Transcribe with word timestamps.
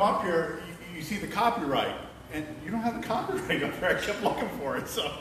them 0.00 0.14
up 0.14 0.22
here, 0.22 0.62
you, 0.66 0.96
you 0.96 1.02
see 1.02 1.16
the 1.16 1.26
copyright, 1.26 1.94
and 2.32 2.46
you 2.64 2.70
don't 2.70 2.80
have 2.80 3.00
the 3.00 3.06
copyright 3.06 3.62
up 3.62 3.78
there. 3.80 3.96
I 3.96 4.00
kept 4.00 4.22
looking 4.22 4.48
for 4.60 4.76
it. 4.76 4.88
So, 4.88 5.12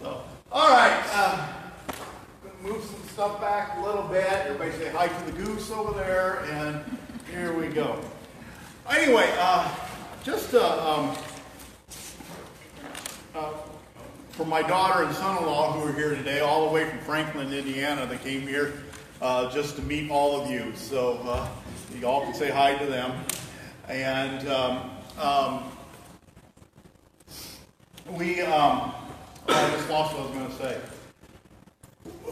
so 0.00 0.22
all 0.50 0.70
right. 0.70 1.02
Uh, 1.12 1.48
move 2.62 2.82
some 2.82 3.02
stuff 3.08 3.40
back 3.40 3.76
a 3.78 3.82
little 3.82 4.04
bit. 4.04 4.24
Everybody 4.24 4.72
say 4.72 4.90
hi 4.90 5.08
to 5.08 5.24
the 5.30 5.32
goose 5.32 5.70
over 5.70 5.92
there, 5.92 6.40
and 6.50 6.98
here 7.30 7.52
we 7.52 7.68
go. 7.68 8.00
Anyway, 8.90 9.30
uh, 9.38 9.72
just 10.24 10.54
uh, 10.54 10.94
um, 10.96 11.16
uh, 13.34 13.52
for 14.30 14.46
my 14.46 14.62
daughter 14.62 15.04
and 15.04 15.14
son-in-law 15.14 15.72
who 15.72 15.88
are 15.88 15.92
here 15.92 16.14
today, 16.14 16.40
all 16.40 16.66
the 16.66 16.72
way 16.72 16.88
from 16.88 16.98
Franklin, 17.00 17.52
Indiana, 17.52 18.06
they 18.06 18.18
came 18.18 18.42
here 18.42 18.82
uh, 19.20 19.50
just 19.50 19.76
to 19.76 19.82
meet 19.82 20.10
all 20.10 20.40
of 20.40 20.50
you. 20.50 20.72
So 20.74 21.18
uh, 21.24 21.48
you 21.94 22.06
all 22.06 22.22
can 22.22 22.34
say 22.34 22.50
hi 22.50 22.74
to 22.76 22.86
them. 22.86 23.12
And 23.88 24.48
um, 24.48 24.90
um, 25.18 25.64
we, 28.08 28.40
um, 28.42 28.92
oh, 29.48 29.54
I 29.54 29.70
just 29.70 29.90
lost 29.90 30.14
what 30.14 30.22
I 30.22 30.26
was 30.26 30.34
going 30.34 30.48
to 30.48 30.56
say 30.56 30.80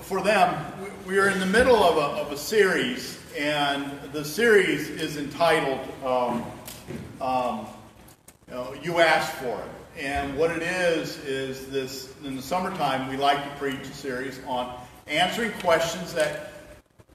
for 0.02 0.20
them, 0.20 0.62
we 1.07 1.19
are 1.19 1.29
in 1.29 1.38
the 1.38 1.46
middle 1.46 1.83
of 1.83 1.96
a, 1.96 2.20
of 2.20 2.33
a 2.33 2.37
series, 2.37 3.19
and 3.38 3.91
the 4.12 4.24
series 4.24 4.91
is 4.91 5.16
entitled 5.16 5.80
um, 6.05 6.45
um, 7.20 7.66
you, 8.48 8.55
know, 8.55 8.74
you 8.82 8.98
Asked 8.98 9.32
for 9.37 9.59
It. 9.59 10.05
And 10.05 10.37
what 10.37 10.51
it 10.51 10.62
is, 10.62 11.19
is 11.24 11.69
this 11.69 12.12
in 12.24 12.34
the 12.34 12.43
summertime, 12.43 13.09
we 13.09 13.16
like 13.16 13.43
to 13.43 13.51
preach 13.59 13.80
a 13.80 13.95
series 13.95 14.41
on 14.46 14.74
answering 15.07 15.52
questions 15.60 16.12
that 16.15 16.52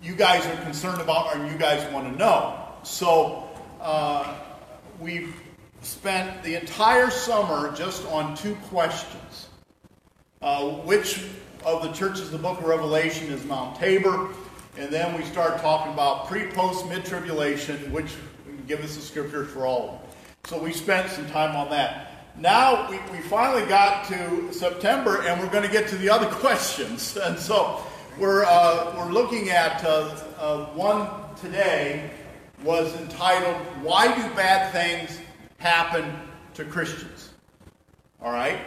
you 0.01 0.15
guys 0.15 0.45
are 0.45 0.63
concerned 0.63 1.01
about 1.01 1.35
or 1.35 1.45
you 1.45 1.57
guys 1.57 1.91
want 1.91 2.11
to 2.11 2.17
know. 2.17 2.57
So 2.83 3.46
uh, 3.81 4.35
we've 4.99 5.35
spent 5.81 6.43
the 6.43 6.55
entire 6.55 7.09
summer 7.09 7.75
just 7.75 8.05
on 8.07 8.35
two 8.35 8.55
questions. 8.69 9.47
Uh, 10.41 10.69
which 10.83 11.23
of 11.65 11.81
the 11.81 11.91
churches 11.93 12.21
of 12.21 12.31
the 12.31 12.37
book 12.37 12.59
of 12.59 12.65
Revelation 12.65 13.31
is 13.31 13.43
Mount 13.45 13.75
Tabor. 13.79 14.29
And 14.77 14.91
then 14.93 15.17
we 15.17 15.23
start 15.23 15.59
talking 15.61 15.91
about 15.91 16.27
pre, 16.27 16.45
post, 16.51 16.87
mid 16.87 17.03
tribulation, 17.05 17.91
which 17.91 18.13
give 18.67 18.83
us 18.83 18.95
the 18.95 19.01
scriptures 19.01 19.49
for 19.49 19.65
all 19.65 19.89
of 19.89 19.91
them. 19.93 20.09
So 20.45 20.61
we 20.61 20.71
spent 20.73 21.09
some 21.09 21.27
time 21.29 21.55
on 21.55 21.69
that. 21.71 22.11
Now 22.37 22.89
we, 22.89 22.99
we 23.11 23.19
finally 23.23 23.65
got 23.65 24.07
to 24.09 24.53
September 24.53 25.23
and 25.23 25.41
we're 25.41 25.49
going 25.49 25.65
to 25.65 25.71
get 25.71 25.87
to 25.89 25.97
the 25.97 26.09
other 26.09 26.27
questions. 26.35 27.17
And 27.17 27.37
so 27.39 27.83
we're, 28.19 28.45
uh, 28.45 28.93
we're 28.95 29.11
looking 29.11 29.49
at 29.49 29.83
uh, 29.83 30.15
uh, 30.37 30.65
one 30.67 31.09
today 31.41 32.11
was 32.63 32.95
entitled, 32.95 33.55
Why 33.83 34.07
Do 34.15 34.35
Bad 34.35 34.71
Things 34.71 35.19
Happen 35.59 36.11
to 36.55 36.65
Christians? 36.65 37.29
All 38.21 38.31
right? 38.31 38.59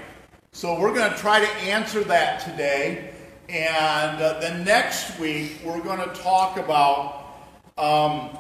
So 0.53 0.79
we're 0.79 0.95
going 0.95 1.11
to 1.11 1.19
try 1.19 1.41
to 1.41 1.51
answer 1.63 2.03
that 2.05 2.41
today. 2.41 3.15
And 3.49 4.21
uh, 4.21 4.41
the 4.41 4.63
next 4.65 5.19
week, 5.19 5.61
we're 5.65 5.81
going 5.81 5.99
to 5.99 6.15
talk 6.21 6.57
about 6.57 7.25
um, 7.79 8.37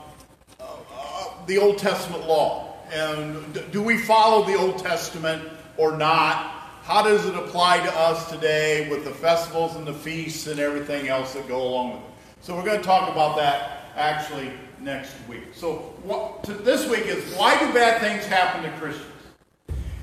uh, 0.60 1.46
the 1.46 1.58
Old 1.58 1.78
Testament 1.78 2.26
law. 2.26 2.74
And 2.92 3.70
do 3.72 3.82
we 3.82 3.98
follow 3.98 4.44
the 4.44 4.54
Old 4.54 4.78
Testament 4.78 5.48
or 5.76 5.96
not? 5.96 6.56
How 6.82 7.02
does 7.02 7.26
it 7.26 7.34
apply 7.34 7.78
to 7.78 7.98
us 7.98 8.30
today 8.30 8.88
with 8.90 9.04
the 9.04 9.12
festivals 9.12 9.76
and 9.76 9.86
the 9.86 9.94
feasts 9.94 10.46
and 10.46 10.58
everything 10.58 11.08
else 11.08 11.34
that 11.34 11.46
go 11.46 11.62
along 11.62 11.92
with 11.92 12.00
it? 12.00 12.06
So 12.40 12.56
we're 12.56 12.64
going 12.64 12.78
to 12.78 12.84
talk 12.84 13.10
about 13.10 13.36
that 13.36 13.92
actually 13.96 14.50
next 14.80 15.14
week. 15.28 15.44
So 15.52 15.94
what, 16.02 16.42
this 16.64 16.88
week 16.88 17.06
is 17.06 17.34
why 17.34 17.58
do 17.58 17.72
bad 17.72 18.00
things 18.00 18.26
happen 18.26 18.62
to 18.62 18.78
Christians? 18.78 19.06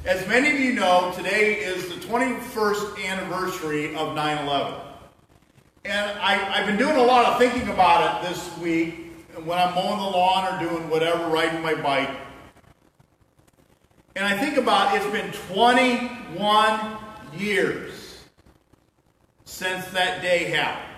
As 0.06 0.26
many 0.28 0.52
of 0.52 0.60
you 0.60 0.74
know, 0.74 1.12
today 1.16 1.56
is 1.56 1.90
the 1.90 1.96
21st 1.96 3.06
anniversary 3.06 3.96
of 3.96 4.16
9 4.16 4.46
11. 4.46 4.74
And 5.86 6.20
I, 6.20 6.34
have 6.34 6.66
been 6.66 6.78
doing 6.78 6.96
a 6.96 7.04
lot 7.04 7.26
of 7.26 7.38
thinking 7.38 7.70
about 7.70 8.24
it 8.24 8.30
this 8.30 8.58
week 8.58 9.14
when 9.44 9.58
I'm 9.58 9.74
mowing 9.76 10.00
the 10.00 10.18
lawn 10.18 10.54
or 10.54 10.70
doing 10.70 10.90
whatever, 10.90 11.28
riding 11.28 11.62
my 11.62 11.76
bike. 11.76 12.10
And 14.16 14.26
I 14.26 14.38
think 14.38 14.58
about 14.58 14.96
it's 14.96 15.06
been 15.12 15.32
21 15.56 16.98
years 17.38 18.20
since 19.46 19.86
that 19.88 20.22
day 20.22 20.46
happened. 20.46 20.97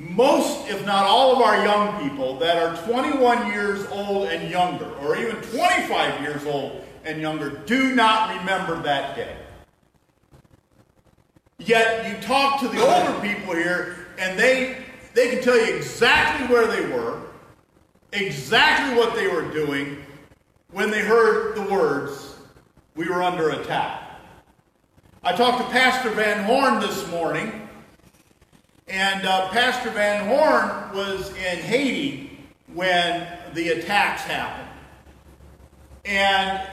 Most, 0.00 0.66
if 0.70 0.86
not 0.86 1.04
all, 1.04 1.36
of 1.36 1.42
our 1.42 1.62
young 1.62 2.00
people 2.02 2.38
that 2.38 2.56
are 2.56 2.74
21 2.86 3.48
years 3.48 3.86
old 3.90 4.28
and 4.28 4.50
younger, 4.50 4.90
or 4.94 5.14
even 5.14 5.36
25 5.36 6.22
years 6.22 6.46
old 6.46 6.82
and 7.04 7.20
younger 7.20 7.50
do 7.66 7.94
not 7.94 8.34
remember 8.38 8.80
that 8.82 9.14
day. 9.14 9.36
Yet 11.58 12.08
you 12.08 12.22
talk 12.22 12.60
to 12.60 12.68
the 12.68 12.80
older 12.80 13.20
people 13.20 13.54
here, 13.54 14.06
and 14.18 14.38
they, 14.38 14.86
they 15.12 15.28
can 15.28 15.42
tell 15.42 15.58
you 15.58 15.76
exactly 15.76 16.46
where 16.46 16.66
they 16.66 16.88
were, 16.88 17.20
exactly 18.12 18.96
what 18.96 19.14
they 19.14 19.28
were 19.28 19.52
doing 19.52 20.02
when 20.72 20.90
they 20.90 21.00
heard 21.00 21.54
the 21.56 21.62
words, 21.70 22.36
We 22.96 23.06
were 23.06 23.22
under 23.22 23.50
attack. 23.50 24.18
I 25.22 25.36
talked 25.36 25.58
to 25.58 25.70
Pastor 25.70 26.08
Van 26.10 26.44
Horn 26.44 26.80
this 26.80 27.06
morning, 27.10 27.68
and 28.90 29.24
uh, 29.24 29.48
Pastor 29.50 29.90
Van 29.90 30.26
Horn 30.26 30.96
was 30.96 31.30
in 31.30 31.58
Haiti 31.58 32.38
when 32.74 33.26
the 33.54 33.70
attacks 33.70 34.22
happened. 34.22 34.68
And 36.04 36.68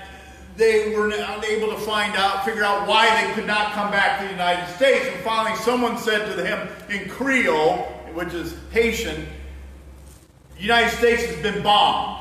they 0.56 0.96
were 0.96 1.10
unable 1.10 1.68
to 1.70 1.78
find 1.78 2.16
out, 2.16 2.44
figure 2.44 2.64
out 2.64 2.88
why 2.88 3.10
they 3.22 3.32
could 3.34 3.46
not 3.46 3.74
come 3.74 3.92
back 3.92 4.20
to 4.20 4.26
the 4.26 4.32
United 4.32 4.74
States. 4.74 5.06
And 5.06 5.24
finally, 5.24 5.56
someone 5.58 5.98
said 5.98 6.36
to 6.36 6.44
him 6.44 6.68
in 6.90 7.08
Creole, 7.10 7.84
which 8.14 8.34
is 8.34 8.56
Haitian, 8.72 9.28
the 10.56 10.62
United 10.64 10.90
States 10.98 11.24
has 11.26 11.42
been 11.44 11.62
bombed. 11.62 12.16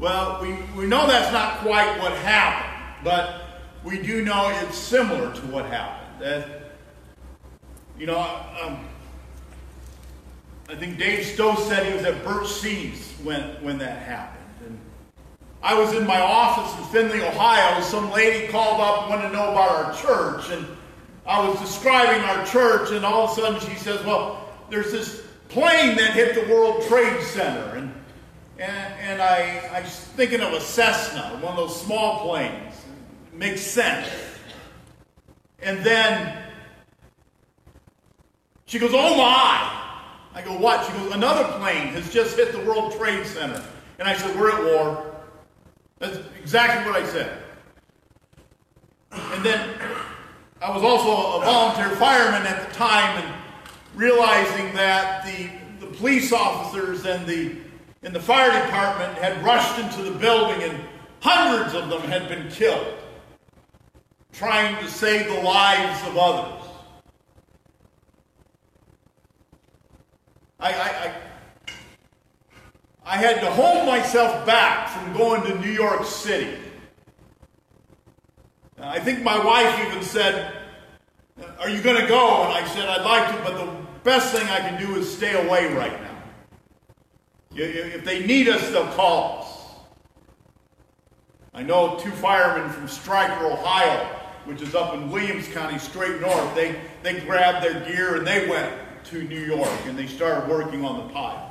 Well, 0.00 0.40
we, 0.40 0.56
we 0.78 0.86
know 0.86 1.06
that's 1.06 1.32
not 1.32 1.58
quite 1.58 1.98
what 2.00 2.12
happened, 2.12 3.04
but 3.04 3.42
we 3.84 4.02
do 4.02 4.24
know 4.24 4.48
it's 4.62 4.78
similar 4.78 5.34
to 5.34 5.40
what 5.48 5.66
happened. 5.66 6.22
That, 6.22 6.55
you 7.98 8.06
know, 8.06 8.18
um, 8.62 8.78
I 10.68 10.74
think 10.74 10.98
Dave 10.98 11.24
Stowe 11.24 11.54
said 11.54 11.86
he 11.86 11.94
was 11.94 12.04
at 12.04 12.24
Birch 12.24 12.48
Seas 12.48 13.12
when, 13.22 13.42
when 13.62 13.78
that 13.78 14.02
happened. 14.02 14.44
And 14.64 14.78
I 15.62 15.78
was 15.78 15.94
in 15.94 16.06
my 16.06 16.20
office 16.20 16.76
in 16.78 16.84
Findlay, 16.92 17.26
Ohio. 17.26 17.80
Some 17.82 18.10
lady 18.10 18.48
called 18.48 18.80
up 18.80 19.08
wanted 19.08 19.28
to 19.28 19.32
know 19.32 19.52
about 19.52 19.70
our 19.70 19.94
church. 19.94 20.50
And 20.50 20.66
I 21.24 21.48
was 21.48 21.58
describing 21.60 22.22
our 22.22 22.44
church, 22.44 22.90
and 22.90 23.04
all 23.04 23.24
of 23.24 23.30
a 23.30 23.40
sudden 23.40 23.60
she 23.60 23.76
says, 23.76 24.04
Well, 24.04 24.48
there's 24.70 24.92
this 24.92 25.22
plane 25.48 25.96
that 25.96 26.12
hit 26.12 26.34
the 26.34 26.52
World 26.52 26.82
Trade 26.88 27.22
Center. 27.22 27.76
And, 27.76 27.94
and, 28.58 28.94
and 29.00 29.22
I, 29.22 29.70
I 29.72 29.80
was 29.82 29.96
thinking 29.98 30.40
of 30.40 30.52
a 30.52 30.60
Cessna, 30.60 31.38
one 31.40 31.52
of 31.52 31.56
those 31.56 31.80
small 31.80 32.26
planes. 32.26 32.74
It 33.32 33.38
makes 33.38 33.60
sense. 33.60 34.08
And 35.60 35.84
then 35.84 36.45
she 38.66 38.78
goes, 38.78 38.90
Oh 38.92 39.16
my! 39.16 39.82
I 40.34 40.42
go, 40.44 40.56
What? 40.58 40.86
She 40.86 40.92
goes, 40.92 41.12
Another 41.12 41.44
plane 41.58 41.88
has 41.88 42.12
just 42.12 42.36
hit 42.36 42.52
the 42.52 42.60
World 42.60 42.96
Trade 42.96 43.26
Center. 43.26 43.62
And 43.98 44.06
I 44.06 44.16
said, 44.16 44.38
We're 44.38 44.50
at 44.50 44.62
war. 44.62 45.14
That's 45.98 46.18
exactly 46.40 46.90
what 46.90 47.02
I 47.02 47.06
said. 47.06 47.38
And 49.12 49.44
then 49.44 49.78
I 50.60 50.70
was 50.74 50.82
also 50.82 51.40
a 51.40 51.44
volunteer 51.44 51.96
fireman 51.96 52.46
at 52.46 52.68
the 52.68 52.74
time 52.74 53.22
and 53.22 53.34
realizing 53.94 54.74
that 54.74 55.24
the, 55.24 55.50
the 55.86 55.92
police 55.94 56.32
officers 56.32 57.06
and 57.06 57.26
the, 57.26 57.56
and 58.02 58.14
the 58.14 58.20
fire 58.20 58.52
department 58.64 59.16
had 59.18 59.42
rushed 59.42 59.78
into 59.78 60.02
the 60.02 60.18
building 60.18 60.62
and 60.62 60.78
hundreds 61.20 61.74
of 61.74 61.88
them 61.88 62.02
had 62.02 62.28
been 62.28 62.48
killed 62.50 62.94
trying 64.32 64.76
to 64.84 64.90
save 64.90 65.26
the 65.28 65.40
lives 65.40 66.06
of 66.06 66.16
others. 66.18 66.65
I, 70.58 70.72
I, 70.72 71.14
I 73.04 73.16
had 73.16 73.40
to 73.40 73.50
hold 73.50 73.86
myself 73.86 74.46
back 74.46 74.88
from 74.88 75.12
going 75.16 75.42
to 75.42 75.58
New 75.60 75.70
York 75.70 76.04
City. 76.04 76.58
I 78.78 78.98
think 78.98 79.22
my 79.22 79.42
wife 79.42 79.86
even 79.86 80.02
said, 80.02 80.52
Are 81.58 81.68
you 81.68 81.80
going 81.82 82.00
to 82.00 82.06
go? 82.06 82.44
And 82.44 82.52
I 82.52 82.66
said, 82.68 82.88
I'd 82.88 83.04
like 83.04 83.36
to, 83.36 83.42
but 83.42 83.64
the 83.64 83.72
best 84.02 84.34
thing 84.34 84.46
I 84.48 84.58
can 84.58 84.80
do 84.80 84.96
is 84.96 85.14
stay 85.14 85.34
away 85.46 85.72
right 85.74 86.00
now. 86.00 86.22
If 87.54 88.04
they 88.04 88.26
need 88.26 88.48
us, 88.48 88.70
they'll 88.70 88.86
call 88.92 89.40
us. 89.40 89.46
I 91.54 91.62
know 91.62 91.98
two 91.98 92.10
firemen 92.10 92.70
from 92.70 92.86
Stryker, 92.86 93.46
Ohio, 93.46 94.04
which 94.44 94.60
is 94.60 94.74
up 94.74 94.94
in 94.94 95.10
Williams 95.10 95.48
County, 95.48 95.78
straight 95.78 96.20
north, 96.20 96.54
they, 96.54 96.78
they 97.02 97.18
grabbed 97.20 97.64
their 97.64 97.80
gear 97.86 98.16
and 98.16 98.26
they 98.26 98.46
went 98.46 98.72
to 99.06 99.22
New 99.24 99.40
York 99.40 99.80
and 99.86 99.98
they 99.98 100.06
started 100.06 100.48
working 100.48 100.84
on 100.84 101.06
the 101.06 101.12
pile. 101.12 101.46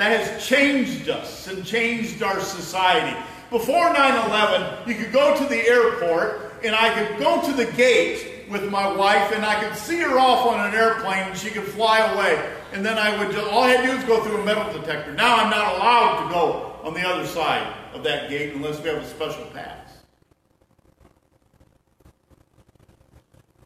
that 0.00 0.18
has 0.18 0.46
changed 0.46 1.10
us 1.10 1.46
and 1.46 1.62
changed 1.62 2.22
our 2.22 2.40
society. 2.40 3.14
Before 3.50 3.92
9 3.92 4.30
11, 4.30 4.88
you 4.88 4.94
could 4.94 5.12
go 5.12 5.36
to 5.36 5.44
the 5.44 5.58
airport 5.68 6.54
and 6.64 6.74
I 6.74 6.94
could 6.94 7.18
go 7.18 7.42
to 7.42 7.52
the 7.52 7.70
gate 7.72 8.46
with 8.48 8.70
my 8.70 8.90
wife 8.90 9.30
and 9.32 9.44
I 9.44 9.62
could 9.62 9.76
see 9.76 9.98
her 9.98 10.18
off 10.18 10.46
on 10.46 10.68
an 10.70 10.74
airplane 10.74 11.24
and 11.24 11.36
she 11.36 11.50
could 11.50 11.64
fly 11.64 11.98
away. 11.98 12.50
And 12.72 12.82
then 12.82 12.96
I 12.96 13.22
would 13.22 13.36
all 13.36 13.64
I 13.64 13.72
had 13.72 13.82
to 13.82 13.90
do 13.90 13.96
was 13.96 14.04
go 14.06 14.24
through 14.24 14.40
a 14.40 14.44
metal 14.46 14.72
detector. 14.72 15.12
Now 15.12 15.36
I'm 15.36 15.50
not 15.50 15.74
allowed 15.74 16.24
to 16.24 16.32
go 16.32 16.76
on 16.82 16.94
the 16.94 17.06
other 17.06 17.26
side 17.26 17.70
of 17.92 18.02
that 18.04 18.30
gate 18.30 18.54
unless 18.54 18.80
we 18.80 18.88
have 18.88 19.02
a 19.02 19.06
special 19.06 19.44
pass. 19.52 19.79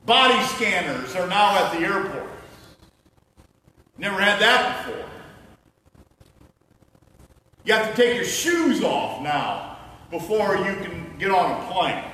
Body 0.05 0.43
scanners 0.49 1.15
are 1.17 1.27
now 1.27 1.65
at 1.65 1.73
the 1.73 1.87
airports. 1.87 2.31
Never 3.97 4.21
had 4.21 4.39
that 4.41 4.85
before. 4.85 5.09
You 7.65 7.73
have 7.73 7.91
to 7.91 7.97
take 7.97 8.17
your 8.17 8.27
shoes 8.27 8.85
off 8.85 9.23
now 9.23 9.79
before 10.11 10.57
you 10.57 10.75
can 10.77 11.17
get 11.19 11.31
on 11.31 11.51
a 11.51 11.73
plane. 11.73 12.05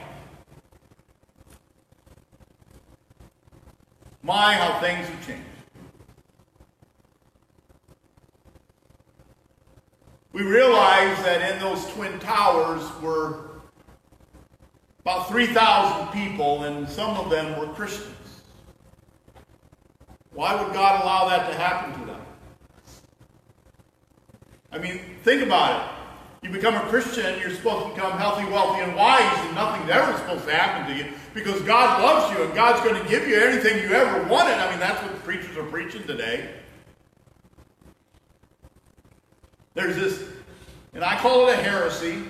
My, 4.23 4.55
how 4.55 4.79
things 4.81 5.09
have 5.09 5.27
changed. 5.27 5.45
We 10.33 10.43
realize 10.43 11.21
that 11.25 11.53
in 11.53 11.59
those 11.59 11.85
twin 11.89 12.21
towers 12.21 12.85
were 13.03 13.50
about 15.01 15.29
3,000 15.29 16.09
people, 16.09 16.65
and 16.65 16.89
some 16.89 17.17
of 17.17 17.31
them 17.31 17.59
were 17.59 17.67
Christians. 17.75 18.15
Why 20.33 20.55
would 20.55 20.73
God 20.73 21.03
allow 21.03 21.29
that 21.29 21.51
to 21.51 21.57
happen 21.57 21.99
to 22.01 22.07
them? 22.07 22.21
I 24.73 24.79
mean, 24.79 25.01
think 25.25 25.43
about 25.43 25.83
it. 25.83 25.91
You 26.43 26.51
become 26.51 26.75
a 26.75 26.81
Christian, 26.89 27.39
you're 27.41 27.51
supposed 27.51 27.87
to 27.87 27.95
become 27.95 28.17
healthy, 28.17 28.45
wealthy, 28.51 28.83
and 28.83 28.97
wise, 28.97 29.47
and 29.47 29.55
nothing's 29.55 29.91
ever 29.91 30.17
supposed 30.19 30.47
to 30.47 30.55
happen 30.55 30.91
to 30.91 31.03
you 31.03 31.13
because 31.35 31.61
God 31.63 32.03
loves 32.03 32.35
you 32.35 32.43
and 32.45 32.55
God's 32.55 32.81
going 32.81 33.03
to 33.03 33.09
give 33.11 33.29
you 33.29 33.39
anything 33.39 33.83
you 33.83 33.95
ever 33.95 34.27
wanted. 34.27 34.55
I 34.55 34.71
mean, 34.71 34.81
that's 34.81 35.03
what 35.03 35.13
the 35.13 35.21
preachers 35.21 35.55
are 35.59 35.65
preaching 35.65 36.03
today. 36.05 36.49
There's 39.75 39.97
this, 39.97 40.25
and 40.95 41.05
I 41.05 41.17
call 41.19 41.49
it 41.49 41.59
a 41.59 41.63
heresy 41.63 42.23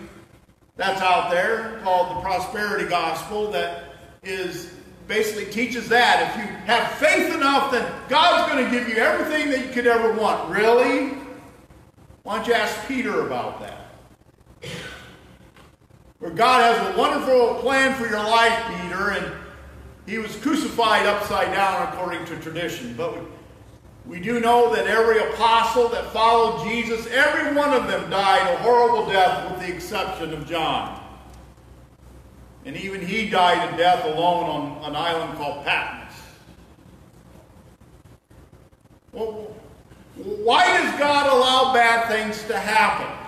that's 0.81 1.03
out 1.03 1.31
there 1.31 1.79
called 1.83 2.17
the 2.17 2.21
prosperity 2.23 2.89
gospel 2.89 3.51
that 3.51 3.93
is 4.23 4.73
basically 5.07 5.45
teaches 5.53 5.91
that 5.91 6.31
if 6.31 6.37
you 6.39 6.57
have 6.65 6.91
faith 6.93 7.35
enough 7.35 7.71
then 7.71 7.87
God's 8.09 8.51
going 8.51 8.65
to 8.65 8.71
give 8.71 8.89
you 8.89 8.95
everything 8.97 9.51
that 9.51 9.67
you 9.67 9.71
could 9.75 9.87
ever 9.87 10.15
want. 10.15 10.49
Really? 10.49 11.19
Why 12.23 12.37
don't 12.37 12.47
you 12.47 12.55
ask 12.55 12.89
Peter 12.89 13.27
about 13.27 13.61
that? 13.61 14.71
Where 16.19 16.31
God 16.31 16.75
has 16.75 16.95
a 16.95 16.99
wonderful 16.99 17.57
plan 17.57 17.95
for 17.95 18.09
your 18.09 18.25
life, 18.25 18.65
Peter, 18.81 19.11
and 19.11 19.33
he 20.07 20.17
was 20.17 20.35
crucified 20.37 21.05
upside 21.05 21.53
down 21.53 21.93
according 21.93 22.25
to 22.25 22.37
tradition. 22.41 22.95
But 22.97 23.19
we 24.11 24.19
do 24.19 24.41
know 24.41 24.75
that 24.75 24.89
every 24.89 25.21
apostle 25.21 25.89
that 25.91 26.05
followed 26.13 26.69
Jesus, 26.69 27.07
every 27.13 27.55
one 27.55 27.73
of 27.73 27.87
them 27.87 28.11
died 28.11 28.53
a 28.53 28.57
horrible 28.57 29.07
death 29.07 29.49
with 29.49 29.61
the 29.61 29.73
exception 29.73 30.35
of 30.35 30.49
John. 30.49 31.01
And 32.65 32.77
even 32.77 33.07
he 33.07 33.31
died 33.31 33.73
a 33.73 33.77
death 33.77 34.05
alone 34.05 34.51
on 34.81 34.91
an 34.91 34.97
island 34.97 35.39
called 35.39 35.65
Patmos. 35.65 36.13
Well, 39.13 39.55
why 40.17 40.67
does 40.77 40.99
God 40.99 41.33
allow 41.33 41.73
bad 41.73 42.09
things 42.09 42.43
to 42.49 42.59
happen? 42.59 43.20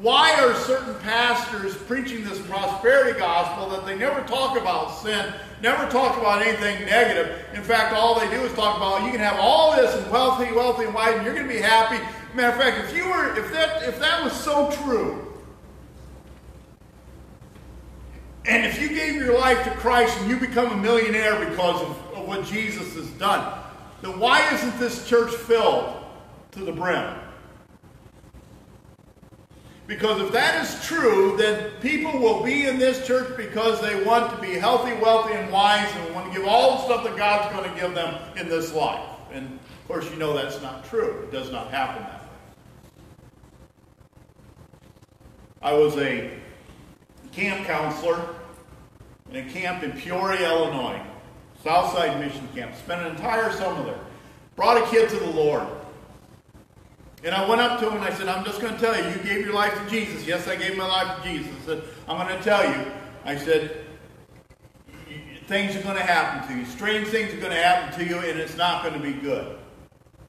Why 0.00 0.32
are 0.40 0.54
certain 0.54 0.94
pastors 1.00 1.76
preaching 1.76 2.24
this 2.24 2.40
prosperity 2.46 3.18
gospel 3.18 3.68
that 3.70 3.86
they 3.86 3.96
never 3.96 4.26
talk 4.26 4.58
about 4.58 4.90
sin, 4.90 5.32
never 5.62 5.88
talk 5.90 6.16
about 6.18 6.42
anything 6.42 6.84
negative? 6.86 7.44
In 7.54 7.62
fact, 7.62 7.94
all 7.94 8.18
they 8.18 8.28
do 8.30 8.42
is 8.42 8.52
talk 8.54 8.76
about 8.76 9.04
you 9.04 9.10
can 9.10 9.20
have 9.20 9.38
all 9.38 9.76
this 9.76 9.94
and 9.94 10.10
wealthy, 10.10 10.52
wealthy, 10.52 10.84
and 10.84 10.94
wise, 10.94 11.14
and 11.14 11.24
you're 11.24 11.34
going 11.34 11.46
to 11.46 11.52
be 11.52 11.60
happy. 11.60 12.02
Matter 12.34 12.56
of 12.56 12.62
fact, 12.62 12.88
if 12.88 12.96
you 12.96 13.08
were, 13.08 13.36
if 13.36 13.52
that, 13.52 13.82
if 13.82 13.98
that 14.00 14.24
was 14.24 14.32
so 14.32 14.70
true, 14.84 15.26
and 18.46 18.64
if 18.64 18.80
you 18.80 18.88
gave 18.88 19.14
your 19.14 19.38
life 19.38 19.62
to 19.64 19.70
Christ 19.72 20.18
and 20.20 20.30
you 20.30 20.36
become 20.36 20.72
a 20.72 20.76
millionaire 20.76 21.38
because 21.48 21.82
of, 21.82 21.90
of 22.16 22.26
what 22.26 22.44
Jesus 22.44 22.94
has 22.94 23.08
done, 23.10 23.58
then 24.02 24.18
why 24.18 24.52
isn't 24.54 24.78
this 24.78 25.06
church 25.06 25.30
filled 25.30 25.94
to 26.52 26.64
the 26.64 26.72
brim? 26.72 27.19
Because 29.90 30.20
if 30.20 30.30
that 30.30 30.64
is 30.64 30.86
true, 30.86 31.36
then 31.36 31.72
people 31.80 32.16
will 32.20 32.44
be 32.44 32.66
in 32.66 32.78
this 32.78 33.04
church 33.04 33.36
because 33.36 33.80
they 33.80 34.04
want 34.04 34.32
to 34.32 34.40
be 34.40 34.52
healthy, 34.52 34.92
wealthy, 35.02 35.34
and 35.34 35.50
wise 35.50 35.92
and 35.96 36.14
want 36.14 36.32
to 36.32 36.38
give 36.38 36.46
all 36.46 36.76
the 36.76 36.84
stuff 36.84 37.02
that 37.02 37.16
God's 37.16 37.52
going 37.52 37.68
to 37.68 37.80
give 37.80 37.92
them 37.92 38.14
in 38.36 38.48
this 38.48 38.72
life. 38.72 39.04
And 39.32 39.46
of 39.46 39.88
course, 39.88 40.08
you 40.08 40.16
know 40.16 40.32
that's 40.32 40.62
not 40.62 40.84
true. 40.84 41.24
It 41.24 41.32
does 41.32 41.50
not 41.50 41.72
happen 41.72 42.04
that 42.04 42.20
way. 42.20 42.28
I 45.60 45.72
was 45.72 45.96
a 45.96 46.38
camp 47.32 47.66
counselor 47.66 48.36
in 49.32 49.44
a 49.44 49.50
camp 49.50 49.82
in 49.82 49.90
Peoria, 49.90 50.52
Illinois, 50.52 51.02
Southside 51.64 52.20
Mission 52.20 52.46
Camp. 52.54 52.76
Spent 52.76 53.02
an 53.02 53.10
entire 53.10 53.50
summer 53.54 53.82
there. 53.82 54.00
Brought 54.54 54.80
a 54.80 54.86
kid 54.88 55.08
to 55.08 55.16
the 55.16 55.30
Lord. 55.30 55.66
And 57.22 57.34
I 57.34 57.46
went 57.46 57.60
up 57.60 57.78
to 57.80 57.88
him 57.88 57.96
and 57.96 58.04
I 58.04 58.12
said, 58.14 58.28
I'm 58.28 58.44
just 58.44 58.60
going 58.60 58.74
to 58.74 58.80
tell 58.80 58.96
you, 58.96 59.10
you 59.10 59.22
gave 59.22 59.44
your 59.44 59.54
life 59.54 59.74
to 59.74 59.90
Jesus. 59.90 60.26
Yes, 60.26 60.48
I 60.48 60.56
gave 60.56 60.76
my 60.76 60.86
life 60.86 61.22
to 61.22 61.28
Jesus. 61.28 61.52
I 61.62 61.66
said, 61.66 61.82
I'm 62.08 62.26
going 62.26 62.38
to 62.38 62.42
tell 62.42 62.64
you. 62.64 62.92
I 63.24 63.36
said, 63.36 63.84
things 65.46 65.76
are 65.76 65.82
going 65.82 65.96
to 65.96 66.02
happen 66.02 66.48
to 66.48 66.58
you. 66.58 66.64
Strange 66.64 67.08
things 67.08 67.34
are 67.34 67.38
going 67.38 67.52
to 67.52 67.62
happen 67.62 67.98
to 67.98 68.08
you, 68.08 68.18
and 68.18 68.38
it's 68.38 68.56
not 68.56 68.82
going 68.82 68.94
to 68.94 69.00
be 69.00 69.12
good. 69.12 69.58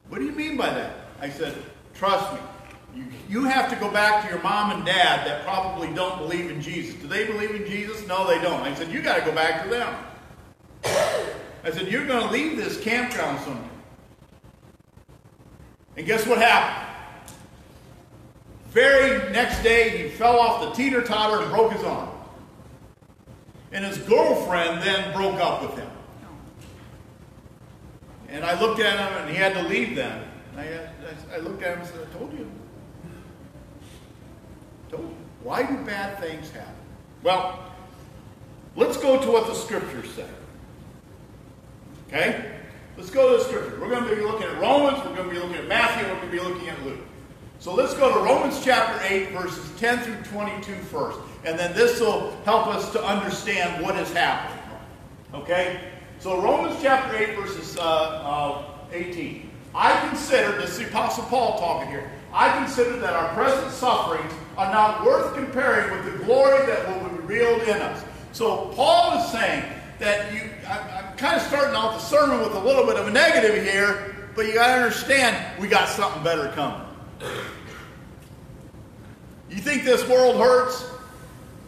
What 0.09 0.19
do 0.19 0.25
you 0.25 0.33
mean 0.33 0.57
by 0.57 0.69
that? 0.69 0.95
I 1.21 1.29
said, 1.29 1.55
trust 1.93 2.33
me. 2.33 2.39
You, 2.93 3.05
you 3.29 3.43
have 3.45 3.69
to 3.69 3.77
go 3.77 3.89
back 3.89 4.25
to 4.25 4.29
your 4.29 4.43
mom 4.43 4.71
and 4.71 4.85
dad 4.85 5.25
that 5.25 5.45
probably 5.45 5.93
don't 5.93 6.17
believe 6.17 6.51
in 6.51 6.61
Jesus. 6.61 6.95
Do 6.95 7.07
they 7.07 7.25
believe 7.25 7.55
in 7.55 7.65
Jesus? 7.65 8.05
No, 8.05 8.27
they 8.27 8.41
don't. 8.41 8.59
I 8.61 8.73
said, 8.73 8.91
you 8.91 9.01
got 9.01 9.17
to 9.17 9.23
go 9.23 9.33
back 9.33 9.63
to 9.63 9.69
them. 9.69 9.95
I 11.63 11.71
said, 11.71 11.87
you're 11.87 12.05
going 12.05 12.25
to 12.25 12.31
leave 12.31 12.57
this 12.57 12.81
campground 12.81 13.39
someday. 13.39 13.70
And 15.97 16.05
guess 16.05 16.25
what 16.25 16.37
happened? 16.39 16.87
Very 18.69 19.31
next 19.33 19.61
day, 19.63 19.97
he 19.97 20.09
fell 20.09 20.39
off 20.39 20.61
the 20.61 20.71
teeter 20.71 21.01
totter 21.01 21.43
and 21.43 21.51
broke 21.51 21.73
his 21.73 21.83
arm. 21.83 22.09
And 23.73 23.83
his 23.83 23.97
girlfriend 23.97 24.81
then 24.81 25.13
broke 25.13 25.39
up 25.41 25.61
with 25.61 25.77
him. 25.77 25.89
And 28.29 28.45
I 28.45 28.59
looked 28.59 28.79
at 28.79 28.97
him, 28.97 29.21
and 29.21 29.29
he 29.29 29.35
had 29.35 29.53
to 29.55 29.63
leave 29.63 29.95
then. 29.95 30.23
I, 30.55 30.87
I, 31.33 31.37
looked 31.39 31.63
at 31.63 31.73
him 31.73 31.79
and 31.79 31.87
said, 31.87 32.07
I 32.09 32.17
told 32.17 32.31
you. 32.31 32.49
I 34.87 34.91
told 34.91 35.03
you. 35.03 35.15
Why 35.43 35.63
do 35.63 35.75
bad 35.83 36.19
things 36.19 36.49
happen? 36.51 36.73
Well, 37.23 37.73
let's 38.75 38.97
go 38.97 39.21
to 39.21 39.31
what 39.31 39.47
the 39.47 39.53
scriptures 39.53 40.13
say. 40.13 40.27
Okay? 42.07 42.60
Let's 42.97 43.09
go 43.09 43.31
to 43.31 43.37
the 43.37 43.49
scripture. 43.49 43.79
We're 43.79 43.89
going 43.89 44.03
to 44.03 44.15
be 44.15 44.21
looking 44.21 44.47
at 44.47 44.61
Romans, 44.61 44.97
we're 45.05 45.15
going 45.15 45.29
to 45.29 45.33
be 45.33 45.39
looking 45.39 45.55
at 45.55 45.67
Matthew, 45.67 46.07
we're 46.07 46.19
going 46.19 46.31
to 46.31 46.37
be 46.37 46.39
looking 46.39 46.69
at 46.69 46.83
Luke. 46.83 46.99
So 47.59 47.73
let's 47.73 47.93
go 47.93 48.13
to 48.13 48.19
Romans 48.23 48.59
chapter 48.63 48.99
8, 49.05 49.31
verses 49.31 49.71
10 49.79 49.99
through 49.99 50.23
22 50.23 50.73
first. 50.73 51.19
And 51.45 51.57
then 51.57 51.73
this 51.75 51.99
will 51.99 52.31
help 52.43 52.67
us 52.67 52.91
to 52.91 53.03
understand 53.03 53.83
what 53.83 53.95
has 53.95 54.11
happened. 54.11 54.59
Okay? 55.33 55.79
So 56.19 56.41
Romans 56.41 56.77
chapter 56.81 57.15
8, 57.15 57.35
verses 57.35 57.77
uh, 57.77 57.81
uh, 57.81 58.63
18. 58.91 59.49
I 59.73 60.07
consider, 60.09 60.59
this 60.59 60.71
is 60.71 60.79
the 60.79 60.87
Apostle 60.87 61.23
Paul 61.25 61.59
talking 61.59 61.89
here, 61.89 62.11
I 62.33 62.57
consider 62.57 62.97
that 62.97 63.13
our 63.13 63.33
present 63.33 63.71
sufferings 63.71 64.33
are 64.57 64.71
not 64.71 65.05
worth 65.05 65.33
comparing 65.33 65.91
with 65.91 66.11
the 66.11 66.23
glory 66.25 66.65
that 66.65 66.87
will 66.87 67.09
be 67.09 67.15
revealed 67.17 67.61
in 67.63 67.81
us. 67.81 68.03
So 68.33 68.71
Paul 68.75 69.23
is 69.23 69.31
saying 69.31 69.63
that 69.99 70.33
you, 70.33 70.49
I, 70.67 71.00
kind 71.21 71.35
of 71.35 71.43
starting 71.43 71.75
off 71.75 72.01
the 72.01 72.05
sermon 72.05 72.39
with 72.39 72.55
a 72.55 72.59
little 72.59 72.83
bit 72.83 72.95
of 72.95 73.07
a 73.07 73.11
negative 73.11 73.63
here, 73.63 74.15
but 74.35 74.47
you 74.47 74.55
got 74.55 74.75
to 74.75 74.81
understand 74.81 75.61
we 75.61 75.67
got 75.67 75.87
something 75.87 76.23
better 76.23 76.47
coming. 76.49 76.81
You 79.47 79.57
think 79.57 79.83
this 79.83 80.07
world 80.09 80.37
hurts? 80.37 80.83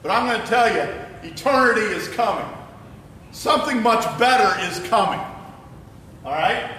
But 0.02 0.10
I'm 0.10 0.26
going 0.26 0.42
to 0.42 0.48
tell 0.48 0.74
you, 0.74 1.30
eternity 1.30 1.82
is 1.82 2.08
coming. 2.10 2.46
Something 3.32 3.84
much 3.84 4.04
better 4.18 4.60
is 4.62 4.80
coming. 4.90 5.20
All 6.26 6.32
right? 6.32 6.72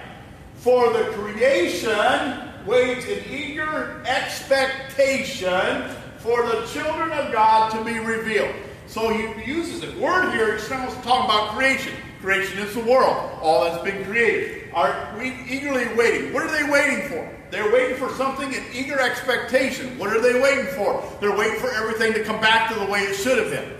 For 0.55 0.91
the 0.91 1.05
creation 1.13 2.51
waits 2.65 3.05
in 3.05 3.23
eager 3.31 4.03
expectation 4.05 5.95
for 6.17 6.45
the 6.45 6.65
children 6.65 7.13
of 7.13 7.31
God 7.31 7.71
to 7.71 7.83
be 7.85 7.99
revealed. 7.99 8.53
So 8.87 9.13
he 9.13 9.49
uses 9.49 9.83
a 9.83 9.97
word 9.97 10.33
here, 10.33 10.57
he's 10.57 10.67
talking 10.67 11.05
about 11.05 11.55
creation. 11.55 11.93
Creation 12.25 12.57
is 12.57 12.73
the 12.73 12.79
world, 12.79 13.37
all 13.39 13.65
that's 13.65 13.83
been 13.83 14.03
created. 14.03 14.71
are 14.73 15.15
we 15.19 15.29
eagerly 15.47 15.85
waiting. 15.93 16.33
What 16.33 16.41
are 16.41 16.51
they 16.51 16.67
waiting 16.67 17.07
for? 17.07 17.31
They're 17.51 17.71
waiting 17.71 17.97
for 17.97 18.09
something 18.15 18.51
in 18.51 18.63
eager 18.73 18.99
expectation. 18.99 19.99
What 19.99 20.09
are 20.09 20.19
they 20.19 20.41
waiting 20.41 20.65
for? 20.73 21.07
They're 21.21 21.37
waiting 21.37 21.59
for 21.59 21.69
everything 21.69 22.13
to 22.13 22.23
come 22.23 22.41
back 22.41 22.73
to 22.73 22.79
the 22.79 22.87
way 22.87 23.01
it 23.01 23.13
should 23.13 23.37
have 23.37 23.51
been. 23.51 23.71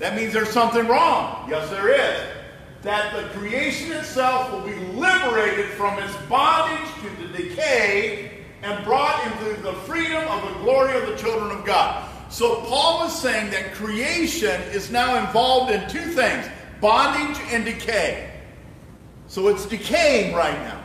That 0.00 0.16
means 0.16 0.34
there's 0.34 0.50
something 0.50 0.86
wrong. 0.86 1.48
Yes, 1.48 1.70
there 1.70 1.88
is. 1.88 2.20
That 2.82 3.14
the 3.16 3.26
creation 3.38 3.92
itself 3.92 4.52
will 4.52 4.60
be 4.60 4.78
liberated 4.92 5.70
from 5.70 5.98
its 5.98 6.14
bondage 6.28 6.90
to 7.00 7.26
the 7.26 7.38
decay 7.38 8.42
and 8.60 8.84
brought 8.84 9.24
into 9.26 9.62
the 9.62 9.72
freedom 9.86 10.22
of 10.28 10.42
the 10.46 10.58
glory 10.58 10.94
of 10.94 11.06
the 11.06 11.16
children 11.16 11.56
of 11.56 11.64
God. 11.64 12.06
So 12.28 12.60
Paul 12.66 13.06
is 13.06 13.14
saying 13.14 13.50
that 13.52 13.72
creation 13.72 14.60
is 14.72 14.90
now 14.90 15.24
involved 15.24 15.72
in 15.72 15.88
two 15.88 16.04
things 16.04 16.46
bondage 16.84 17.40
and 17.50 17.64
decay. 17.64 18.30
So 19.26 19.48
it's 19.48 19.64
decaying 19.64 20.34
right 20.34 20.58
now. 20.64 20.82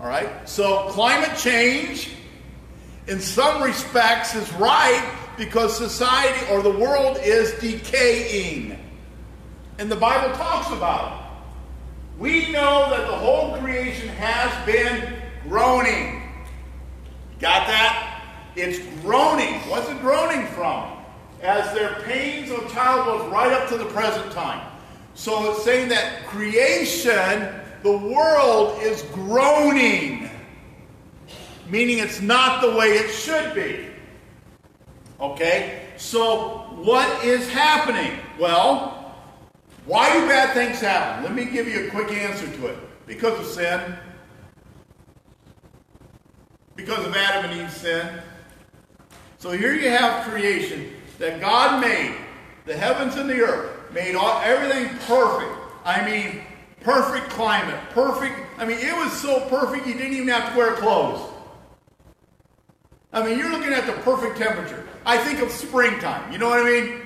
All 0.00 0.08
right? 0.08 0.48
So 0.48 0.88
climate 0.88 1.38
change, 1.38 2.10
in 3.06 3.20
some 3.20 3.62
respects, 3.62 4.34
is 4.34 4.52
right 4.54 5.16
because 5.36 5.76
society 5.76 6.44
or 6.50 6.60
the 6.60 6.72
world 6.76 7.18
is 7.22 7.52
decaying. 7.60 8.76
And 9.78 9.88
the 9.88 9.96
Bible 9.96 10.34
talks 10.34 10.72
about 10.72 11.20
it. 11.20 12.20
We 12.20 12.50
know 12.50 12.90
that 12.90 13.06
the 13.06 13.16
whole 13.16 13.56
creation 13.58 14.08
has 14.08 14.66
been 14.66 15.20
groaning. 15.48 16.20
Got 17.38 17.68
that? 17.68 18.24
It's 18.56 18.80
groaning. 19.02 19.54
What's 19.70 19.88
it 19.88 20.00
groaning 20.00 20.48
from? 20.48 20.93
As 21.44 21.74
their 21.74 22.00
pains 22.00 22.50
of 22.50 22.72
childbirth 22.72 23.30
right 23.30 23.52
up 23.52 23.68
to 23.68 23.76
the 23.76 23.84
present 23.84 24.32
time. 24.32 24.66
So 25.12 25.52
it's 25.52 25.62
saying 25.62 25.90
that 25.90 26.24
creation, 26.26 27.60
the 27.82 27.98
world 27.98 28.80
is 28.80 29.02
groaning, 29.12 30.30
meaning 31.68 31.98
it's 31.98 32.22
not 32.22 32.62
the 32.62 32.70
way 32.74 32.94
it 32.94 33.10
should 33.10 33.54
be. 33.54 33.86
Okay? 35.20 35.82
So 35.98 36.66
what 36.76 37.22
is 37.22 37.50
happening? 37.50 38.18
Well, 38.40 39.14
why 39.84 40.18
do 40.18 40.26
bad 40.26 40.54
things 40.54 40.80
happen? 40.80 41.24
Let 41.24 41.34
me 41.34 41.44
give 41.44 41.68
you 41.68 41.88
a 41.88 41.90
quick 41.90 42.10
answer 42.10 42.46
to 42.46 42.66
it. 42.68 43.06
Because 43.06 43.38
of 43.38 43.44
sin. 43.44 43.96
Because 46.74 47.06
of 47.06 47.14
Adam 47.14 47.50
and 47.50 47.60
Eve's 47.60 47.76
sin. 47.76 48.22
So 49.36 49.50
here 49.50 49.74
you 49.74 49.90
have 49.90 50.24
creation 50.24 50.90
that 51.18 51.40
God 51.40 51.80
made, 51.80 52.14
the 52.66 52.76
heavens 52.76 53.16
and 53.16 53.28
the 53.28 53.40
earth 53.40 53.92
made 53.92 54.14
all, 54.14 54.40
everything 54.42 54.88
perfect. 55.06 55.52
I 55.84 56.04
mean, 56.04 56.42
perfect 56.80 57.30
climate, 57.30 57.78
perfect. 57.90 58.34
I 58.58 58.64
mean, 58.64 58.78
it 58.78 58.94
was 58.96 59.12
so 59.12 59.40
perfect 59.48 59.86
you 59.86 59.94
didn't 59.94 60.14
even 60.14 60.28
have 60.28 60.52
to 60.52 60.58
wear 60.58 60.74
clothes. 60.74 61.30
I 63.12 63.24
mean, 63.24 63.38
you're 63.38 63.50
looking 63.50 63.72
at 63.72 63.86
the 63.86 63.92
perfect 64.02 64.38
temperature. 64.38 64.84
I 65.06 65.18
think 65.18 65.40
of 65.40 65.50
springtime. 65.50 66.32
You 66.32 66.38
know 66.38 66.48
what 66.48 66.66
I 66.66 66.80
mean? 66.80 67.00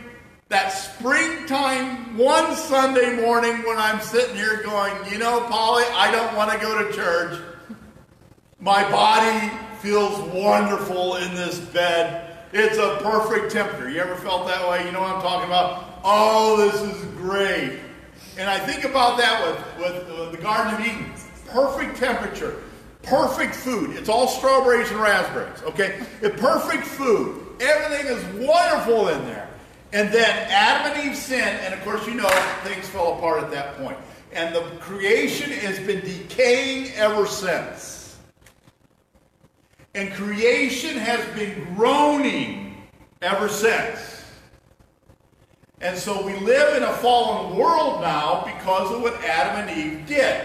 That 0.48 0.70
springtime, 0.70 2.16
one 2.16 2.56
Sunday 2.56 3.20
morning 3.20 3.62
when 3.64 3.76
I'm 3.76 4.00
sitting 4.00 4.34
here 4.34 4.62
going, 4.62 4.94
you 5.12 5.18
know, 5.18 5.42
Polly, 5.50 5.84
I 5.92 6.10
don't 6.10 6.34
want 6.34 6.50
to 6.50 6.58
go 6.58 6.82
to 6.82 6.94
church. 6.94 7.38
My 8.58 8.90
body 8.90 9.52
feels 9.80 10.18
wonderful 10.32 11.16
in 11.16 11.34
this 11.34 11.58
bed. 11.58 12.27
It's 12.52 12.78
a 12.78 12.98
perfect 13.02 13.52
temperature. 13.52 13.90
You 13.90 14.00
ever 14.00 14.16
felt 14.16 14.46
that 14.46 14.68
way? 14.68 14.86
You 14.86 14.92
know 14.92 15.00
what 15.00 15.16
I'm 15.16 15.22
talking 15.22 15.46
about? 15.46 15.88
oh, 16.04 16.56
this 16.56 16.80
is 16.80 17.04
great. 17.16 17.78
And 18.38 18.48
I 18.48 18.58
think 18.58 18.84
about 18.84 19.18
that 19.18 19.76
with, 19.78 19.92
with 19.92 20.08
uh, 20.10 20.30
the 20.30 20.38
Garden 20.38 20.74
of 20.74 20.80
Eden. 20.80 21.12
Perfect 21.46 21.96
temperature, 21.96 22.62
perfect 23.02 23.54
food. 23.54 23.96
It's 23.96 24.08
all 24.08 24.28
strawberries 24.28 24.90
and 24.90 25.00
raspberries, 25.00 25.62
okay? 25.62 26.00
Perfect 26.20 26.84
food. 26.84 27.46
Everything 27.60 28.06
is 28.06 28.46
wonderful 28.46 29.08
in 29.08 29.24
there. 29.24 29.48
And 29.92 30.12
then 30.12 30.30
Adam 30.50 30.92
and 30.92 31.10
Eve 31.10 31.16
sinned, 31.16 31.42
and 31.42 31.72
of 31.72 31.82
course, 31.82 32.06
you 32.06 32.14
know, 32.14 32.28
things 32.62 32.86
fell 32.88 33.14
apart 33.14 33.42
at 33.42 33.50
that 33.52 33.78
point. 33.78 33.96
And 34.32 34.54
the 34.54 34.60
creation 34.78 35.50
has 35.50 35.78
been 35.80 36.00
decaying 36.00 36.92
ever 36.92 37.26
since. 37.26 38.07
And 39.94 40.12
creation 40.12 40.96
has 40.96 41.24
been 41.36 41.74
groaning 41.74 42.76
ever 43.22 43.48
since. 43.48 44.22
And 45.80 45.96
so 45.96 46.24
we 46.26 46.34
live 46.40 46.76
in 46.76 46.82
a 46.82 46.92
fallen 46.94 47.56
world 47.56 48.00
now 48.00 48.44
because 48.44 48.92
of 48.92 49.00
what 49.00 49.14
Adam 49.22 49.68
and 49.68 49.78
Eve 49.78 50.06
did. 50.06 50.44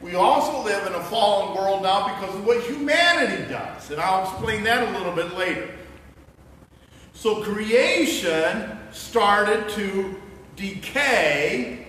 We 0.00 0.14
also 0.14 0.62
live 0.62 0.86
in 0.86 0.92
a 0.92 1.02
fallen 1.04 1.56
world 1.56 1.82
now 1.82 2.14
because 2.14 2.34
of 2.34 2.44
what 2.44 2.62
humanity 2.64 3.50
does. 3.50 3.90
And 3.90 4.00
I'll 4.00 4.30
explain 4.30 4.62
that 4.64 4.86
a 4.88 4.98
little 4.98 5.14
bit 5.14 5.34
later. 5.34 5.70
So 7.14 7.42
creation 7.42 8.78
started 8.92 9.68
to 9.70 10.20
decay, 10.56 11.88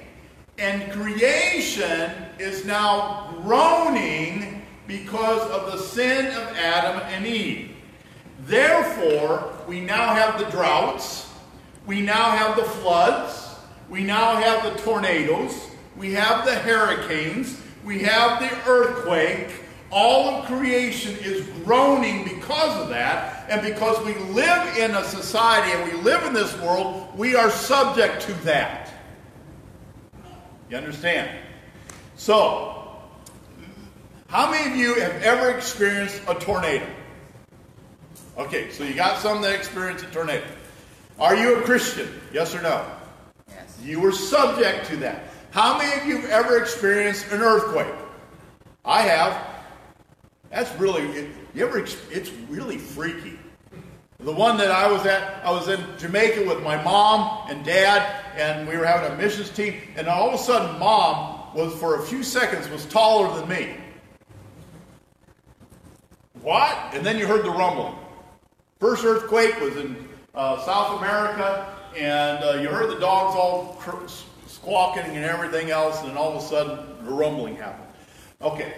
and 0.57 0.91
creation 0.93 2.11
is 2.39 2.63
now 2.63 3.33
groaning 3.41 4.54
because 4.87 5.41
of 5.51 5.71
the 5.71 5.77
sin 5.77 6.27
of 6.27 6.55
Adam 6.57 7.01
and 7.07 7.25
Eve. 7.25 7.71
Therefore, 8.41 9.53
we 9.67 9.81
now 9.81 10.13
have 10.13 10.39
the 10.39 10.45
droughts 10.51 11.25
we 11.85 12.01
now 12.01 12.31
have 12.31 12.55
the 12.55 12.63
floods. 12.63 13.55
We 13.89 14.03
now 14.03 14.35
have 14.37 14.63
the 14.63 14.81
tornadoes. 14.81 15.69
We 15.95 16.13
have 16.13 16.45
the 16.45 16.55
hurricanes. 16.55 17.61
We 17.83 17.99
have 17.99 18.39
the 18.39 18.69
earthquake. 18.69 19.49
All 19.91 20.29
of 20.29 20.45
creation 20.45 21.15
is 21.21 21.45
groaning 21.63 22.23
because 22.23 22.81
of 22.81 22.89
that. 22.89 23.47
And 23.49 23.61
because 23.61 24.03
we 24.03 24.15
live 24.33 24.77
in 24.77 24.91
a 24.95 25.03
society 25.03 25.71
and 25.71 25.91
we 25.91 25.97
live 26.01 26.23
in 26.23 26.33
this 26.33 26.59
world, 26.59 27.15
we 27.15 27.35
are 27.35 27.51
subject 27.51 28.21
to 28.23 28.33
that. 28.45 28.91
You 30.71 30.77
understand? 30.77 31.29
So, 32.15 32.74
how 34.27 34.49
many 34.49 34.69
of 34.69 34.75
you 34.75 34.95
have 34.95 35.21
ever 35.23 35.51
experienced 35.51 36.21
a 36.27 36.35
tornado? 36.35 36.87
Okay, 38.37 38.69
so 38.71 38.83
you 38.83 38.93
got 38.93 39.19
some 39.19 39.41
that 39.43 39.55
experienced 39.55 40.03
a 40.03 40.07
tornado. 40.07 40.45
Are 41.19 41.35
you 41.35 41.57
a 41.57 41.61
Christian? 41.61 42.09
Yes 42.33 42.53
or 42.53 42.61
no? 42.61 42.85
Yes. 43.47 43.79
You 43.81 44.01
were 44.01 44.11
subject 44.11 44.87
to 44.87 44.97
that. 44.97 45.23
How 45.51 45.77
many 45.77 45.99
of 46.01 46.05
you 46.05 46.17
have 46.17 46.29
ever 46.29 46.57
experienced 46.57 47.31
an 47.31 47.41
earthquake? 47.41 47.93
I 48.83 49.01
have. 49.03 49.41
That's 50.49 50.73
really, 50.79 51.29
you 51.53 51.65
ever, 51.65 51.79
it's 51.79 52.31
really 52.49 52.77
freaky. 52.77 53.39
The 54.19 54.31
one 54.31 54.57
that 54.57 54.71
I 54.71 54.91
was 54.91 55.05
at, 55.05 55.45
I 55.45 55.51
was 55.51 55.67
in 55.67 55.79
Jamaica 55.97 56.45
with 56.45 56.63
my 56.63 56.81
mom 56.83 57.49
and 57.49 57.63
dad, 57.63 58.23
and 58.35 58.67
we 58.67 58.75
were 58.75 58.85
having 58.85 59.11
a 59.11 59.15
missions 59.15 59.49
team, 59.49 59.75
and 59.95 60.07
all 60.07 60.29
of 60.29 60.33
a 60.33 60.37
sudden, 60.37 60.79
mom 60.79 61.53
was, 61.55 61.73
for 61.75 62.01
a 62.01 62.03
few 62.03 62.23
seconds, 62.23 62.67
was 62.69 62.85
taller 62.85 63.39
than 63.39 63.47
me. 63.47 63.75
What? 66.45 66.93
And 66.93 67.03
then 67.03 67.17
you 67.17 67.25
heard 67.25 67.43
the 67.43 67.49
rumbling. 67.49 67.95
First 68.79 69.03
earthquake 69.03 69.59
was 69.59 69.77
in 69.77 70.07
uh, 70.35 70.63
South 70.63 70.99
America, 70.99 71.75
and 71.97 72.43
uh, 72.43 72.61
you 72.61 72.67
heard 72.67 72.91
the 72.91 72.99
dogs 72.99 73.35
all 73.35 73.75
cr- 73.79 74.05
squawking 74.45 75.15
and 75.15 75.25
everything 75.25 75.71
else, 75.71 76.03
and 76.03 76.15
all 76.15 76.37
of 76.37 76.43
a 76.43 76.45
sudden, 76.45 77.03
the 77.03 77.11
rumbling 77.11 77.55
happened. 77.55 77.91
Okay. 78.43 78.75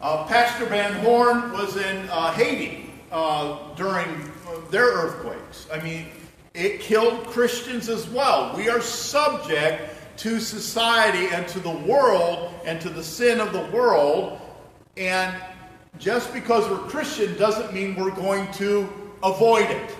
Uh, 0.00 0.26
Pastor 0.26 0.66
Van 0.66 0.92
Horn 1.04 1.52
was 1.52 1.76
in 1.76 2.08
uh, 2.08 2.32
Haiti 2.32 2.90
uh, 3.12 3.72
during 3.76 4.32
their 4.72 4.86
earthquakes. 4.86 5.68
I 5.72 5.80
mean, 5.80 6.06
it 6.52 6.80
killed 6.80 7.26
Christians 7.28 7.88
as 7.88 8.08
well. 8.08 8.56
We 8.56 8.68
are 8.70 8.80
subject 8.80 9.94
to 10.16 10.40
society 10.40 11.28
and 11.28 11.46
to 11.46 11.60
the 11.60 11.70
world 11.70 12.52
and 12.64 12.80
to 12.80 12.88
the 12.88 13.04
sin 13.04 13.40
of 13.40 13.52
the 13.52 13.66
world. 13.66 14.40
And 14.96 15.40
just 15.98 16.32
because 16.32 16.68
we're 16.68 16.88
Christian 16.88 17.36
doesn't 17.36 17.72
mean 17.72 17.96
we're 17.96 18.10
going 18.10 18.50
to 18.52 18.88
avoid 19.22 19.68
it. 19.70 19.96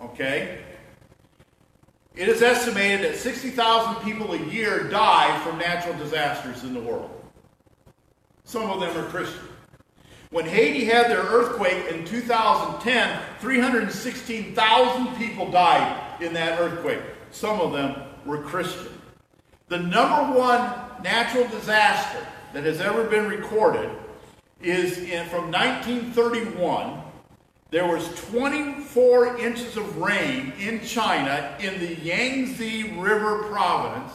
Okay? 0.00 0.60
It 2.14 2.28
is 2.28 2.42
estimated 2.42 3.04
that 3.10 3.18
60,000 3.18 4.04
people 4.04 4.32
a 4.34 4.38
year 4.46 4.84
die 4.84 5.36
from 5.40 5.58
natural 5.58 5.96
disasters 5.98 6.62
in 6.62 6.72
the 6.72 6.80
world. 6.80 7.10
Some 8.44 8.70
of 8.70 8.80
them 8.80 8.96
are 8.96 9.08
Christian. 9.08 9.48
When 10.30 10.46
Haiti 10.46 10.84
had 10.84 11.10
their 11.10 11.22
earthquake 11.22 11.86
in 11.90 12.04
2010, 12.04 13.20
316,000 13.40 15.16
people 15.16 15.50
died 15.50 16.22
in 16.22 16.32
that 16.34 16.60
earthquake. 16.60 17.00
Some 17.30 17.60
of 17.60 17.72
them 17.72 18.00
were 18.24 18.42
Christian. 18.42 18.92
The 19.68 19.78
number 19.78 20.38
one 20.38 20.72
natural 21.02 21.48
disaster 21.48 22.24
that 22.52 22.64
has 22.64 22.80
ever 22.80 23.04
been 23.04 23.28
recorded 23.28 23.90
is 24.64 24.98
in, 24.98 25.26
from 25.28 25.52
1931 25.52 27.04
there 27.74 27.88
was 27.88 28.08
24 28.30 29.38
inches 29.38 29.76
of 29.76 29.98
rain 29.98 30.52
in 30.60 30.80
China 30.82 31.56
in 31.58 31.80
the 31.80 31.96
Yangtze 31.96 32.92
River 32.96 33.48
province, 33.48 34.12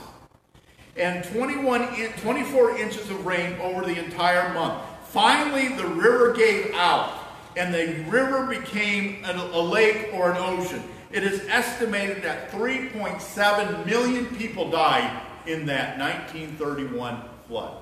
and 0.95 1.25
21 1.25 1.93
in, 1.95 2.13
24 2.21 2.77
inches 2.77 3.09
of 3.09 3.25
rain 3.25 3.59
over 3.59 3.81
the 3.81 4.01
entire 4.01 4.53
month. 4.53 4.81
Finally, 5.09 5.75
the 5.75 5.85
river 5.85 6.31
gave 6.31 6.73
out, 6.73 7.11
and 7.57 7.73
the 7.73 8.01
river 8.09 8.45
became 8.45 9.25
a, 9.25 9.33
a 9.33 9.61
lake 9.61 10.09
or 10.13 10.31
an 10.31 10.37
ocean. 10.37 10.81
It 11.11 11.25
is 11.25 11.45
estimated 11.49 12.23
that 12.23 12.51
3.7 12.51 13.85
million 13.85 14.25
people 14.37 14.71
died 14.71 15.21
in 15.47 15.65
that 15.65 15.99
1931 15.99 17.23
flood. 17.45 17.75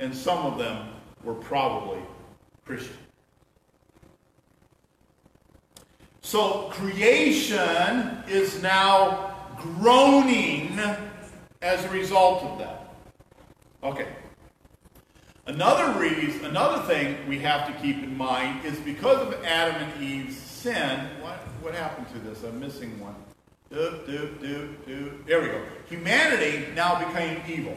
And 0.00 0.12
some 0.12 0.44
of 0.44 0.58
them 0.58 0.95
were 1.26 1.34
probably 1.34 2.00
Christian. 2.64 2.96
So 6.22 6.70
creation 6.70 8.22
is 8.28 8.62
now 8.62 9.34
groaning 9.56 10.78
as 11.62 11.84
a 11.84 11.88
result 11.90 12.44
of 12.44 12.58
that. 12.60 12.94
Okay. 13.82 14.08
Another 15.46 15.98
reason, 15.98 16.44
another 16.44 16.82
thing 16.86 17.16
we 17.28 17.38
have 17.40 17.66
to 17.66 17.72
keep 17.80 18.02
in 18.02 18.16
mind 18.16 18.64
is 18.64 18.78
because 18.80 19.18
of 19.18 19.44
Adam 19.44 19.82
and 19.82 20.02
Eve's 20.02 20.36
sin. 20.36 21.08
What, 21.20 21.38
what 21.60 21.74
happened 21.74 22.08
to 22.12 22.18
this? 22.20 22.42
I'm 22.44 22.58
missing 22.58 22.98
one. 23.00 23.14
Do, 23.70 24.00
do, 24.06 24.30
do, 24.40 24.76
do. 24.86 25.24
There 25.26 25.40
we 25.40 25.48
go. 25.48 25.60
Humanity 25.88 26.66
now 26.74 27.04
became 27.04 27.40
evil. 27.48 27.76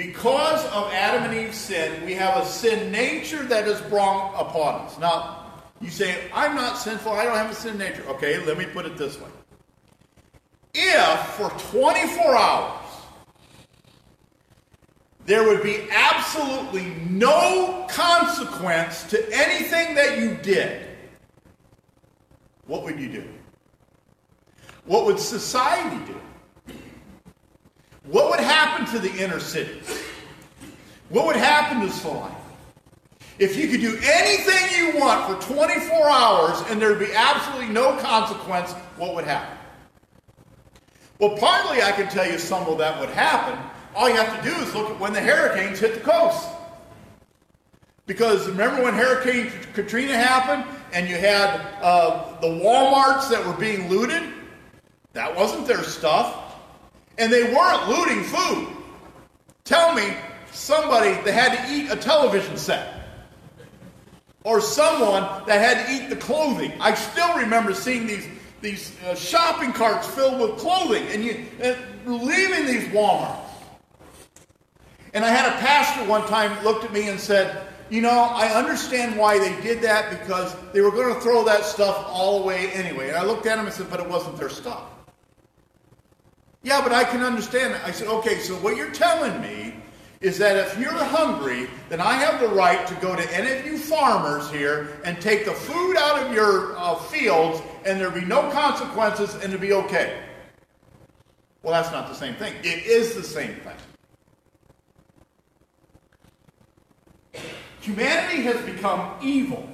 Because 0.00 0.64
of 0.68 0.90
Adam 0.94 1.24
and 1.24 1.38
Eve's 1.38 1.58
sin, 1.58 2.06
we 2.06 2.14
have 2.14 2.42
a 2.42 2.46
sin 2.46 2.90
nature 2.90 3.42
that 3.44 3.68
is 3.68 3.78
brought 3.82 4.32
upon 4.32 4.86
us. 4.86 4.98
Now, 4.98 5.44
you 5.78 5.90
say, 5.90 6.30
I'm 6.32 6.54
not 6.54 6.78
sinful, 6.78 7.12
I 7.12 7.26
don't 7.26 7.36
have 7.36 7.50
a 7.50 7.54
sin 7.54 7.76
nature. 7.76 8.02
Okay, 8.08 8.42
let 8.46 8.56
me 8.56 8.64
put 8.64 8.86
it 8.86 8.96
this 8.96 9.20
way. 9.20 9.28
If 10.72 11.20
for 11.34 11.50
24 11.70 12.34
hours 12.34 12.86
there 15.26 15.46
would 15.46 15.62
be 15.62 15.86
absolutely 15.90 16.94
no 17.10 17.86
consequence 17.90 19.02
to 19.10 19.22
anything 19.34 19.94
that 19.96 20.18
you 20.18 20.34
did, 20.36 20.86
what 22.66 22.84
would 22.84 22.98
you 22.98 23.12
do? 23.12 23.28
What 24.86 25.04
would 25.04 25.18
society 25.18 26.02
do? 26.10 26.18
What 28.04 28.30
would 28.30 28.40
happen 28.40 28.86
to 28.86 28.98
the 28.98 29.14
inner 29.22 29.40
city? 29.40 29.80
What 31.10 31.26
would 31.26 31.36
happen 31.36 31.80
to 31.80 31.90
Celina? 31.90 32.34
If 33.38 33.56
you 33.56 33.68
could 33.68 33.80
do 33.80 33.98
anything 34.02 34.78
you 34.78 35.00
want 35.00 35.26
for 35.26 35.54
24 35.54 36.10
hours 36.10 36.62
and 36.68 36.80
there'd 36.80 36.98
be 36.98 37.12
absolutely 37.14 37.72
no 37.72 37.96
consequence, 37.98 38.72
what 38.96 39.14
would 39.14 39.24
happen? 39.24 39.56
Well, 41.18 41.36
partly 41.36 41.82
I 41.82 41.92
can 41.92 42.08
tell 42.08 42.30
you 42.30 42.38
some 42.38 42.66
of 42.66 42.78
that 42.78 42.98
would 43.00 43.10
happen. 43.10 43.58
All 43.94 44.08
you 44.08 44.16
have 44.16 44.42
to 44.42 44.48
do 44.48 44.54
is 44.56 44.74
look 44.74 44.90
at 44.90 45.00
when 45.00 45.12
the 45.12 45.20
hurricanes 45.20 45.78
hit 45.78 45.94
the 45.94 46.00
coast. 46.00 46.48
Because 48.06 48.48
remember 48.48 48.82
when 48.82 48.94
Hurricane 48.94 49.52
Katrina 49.72 50.16
happened 50.16 50.64
and 50.92 51.08
you 51.08 51.14
had 51.14 51.60
uh, 51.80 52.40
the 52.40 52.48
Walmarts 52.48 53.30
that 53.30 53.44
were 53.46 53.52
being 53.52 53.88
looted? 53.88 54.22
That 55.12 55.36
wasn't 55.36 55.66
their 55.66 55.82
stuff. 55.82 56.39
And 57.20 57.32
they 57.32 57.44
weren't 57.54 57.88
looting 57.88 58.24
food. 58.24 58.68
Tell 59.64 59.94
me 59.94 60.16
somebody 60.50 61.12
that 61.22 61.32
had 61.32 61.66
to 61.66 61.72
eat 61.72 61.90
a 61.90 61.96
television 61.96 62.56
set. 62.56 62.94
Or 64.42 64.60
someone 64.60 65.22
that 65.46 65.60
had 65.60 65.86
to 65.86 65.92
eat 65.92 66.08
the 66.08 66.16
clothing. 66.16 66.72
I 66.80 66.94
still 66.94 67.36
remember 67.36 67.74
seeing 67.74 68.06
these, 68.06 68.26
these 68.62 68.96
uh, 69.04 69.14
shopping 69.14 69.72
carts 69.72 70.08
filled 70.08 70.40
with 70.40 70.58
clothing 70.58 71.06
and 71.08 71.22
you 71.22 71.44
uh, 71.62 71.74
leaving 72.06 72.66
these 72.66 72.88
Walmarts. 72.88 73.38
And 75.12 75.24
I 75.24 75.28
had 75.28 75.52
a 75.52 75.56
pastor 75.58 76.08
one 76.08 76.26
time 76.26 76.64
looked 76.64 76.84
at 76.84 76.92
me 76.92 77.08
and 77.08 77.20
said, 77.20 77.66
you 77.90 78.00
know, 78.00 78.10
I 78.10 78.46
understand 78.54 79.18
why 79.18 79.38
they 79.38 79.60
did 79.60 79.82
that 79.82 80.10
because 80.20 80.54
they 80.72 80.80
were 80.80 80.92
going 80.92 81.12
to 81.12 81.20
throw 81.20 81.44
that 81.44 81.64
stuff 81.64 82.06
all 82.08 82.42
away 82.42 82.70
anyway. 82.70 83.08
And 83.08 83.16
I 83.16 83.24
looked 83.24 83.46
at 83.46 83.58
him 83.58 83.66
and 83.66 83.74
said, 83.74 83.90
but 83.90 84.00
it 84.00 84.08
wasn't 84.08 84.36
their 84.36 84.48
stuff. 84.48 84.82
Yeah, 86.62 86.82
but 86.82 86.92
I 86.92 87.04
can 87.04 87.22
understand 87.22 87.74
it. 87.74 87.80
I 87.84 87.90
said, 87.90 88.08
okay, 88.08 88.38
so 88.38 88.54
what 88.56 88.76
you're 88.76 88.90
telling 88.90 89.40
me 89.40 89.74
is 90.20 90.36
that 90.36 90.56
if 90.56 90.78
you're 90.78 90.92
hungry, 90.92 91.68
then 91.88 92.00
I 92.00 92.12
have 92.12 92.40
the 92.40 92.48
right 92.48 92.86
to 92.86 92.94
go 92.96 93.16
to 93.16 93.34
any 93.34 93.50
of 93.58 93.64
you 93.64 93.78
farmers 93.78 94.50
here 94.50 94.98
and 95.04 95.18
take 95.20 95.46
the 95.46 95.52
food 95.52 95.96
out 95.96 96.22
of 96.22 96.34
your 96.34 96.76
uh, 96.76 96.96
fields 96.96 97.62
and 97.86 97.98
there'll 97.98 98.12
be 98.12 98.26
no 98.26 98.50
consequences 98.50 99.34
and 99.36 99.44
it'll 99.44 99.58
be 99.58 99.72
okay. 99.72 100.22
Well, 101.62 101.72
that's 101.72 101.90
not 101.92 102.08
the 102.08 102.14
same 102.14 102.34
thing. 102.34 102.52
It 102.62 102.84
is 102.84 103.14
the 103.14 103.22
same 103.22 103.56
thing. 103.56 103.76
Humanity 107.80 108.42
has 108.42 108.60
become 108.66 109.14
evil. 109.22 109.66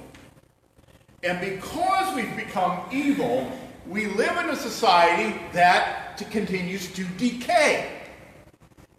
And 1.23 1.41
because 1.41 2.15
we've 2.15 2.35
become 2.37 2.83
evil, 2.89 3.51
we 3.87 4.07
live 4.07 4.37
in 4.37 4.49
a 4.49 4.55
society 4.55 5.39
that 5.53 6.17
continues 6.31 6.91
to 6.93 7.03
decay. 7.17 7.91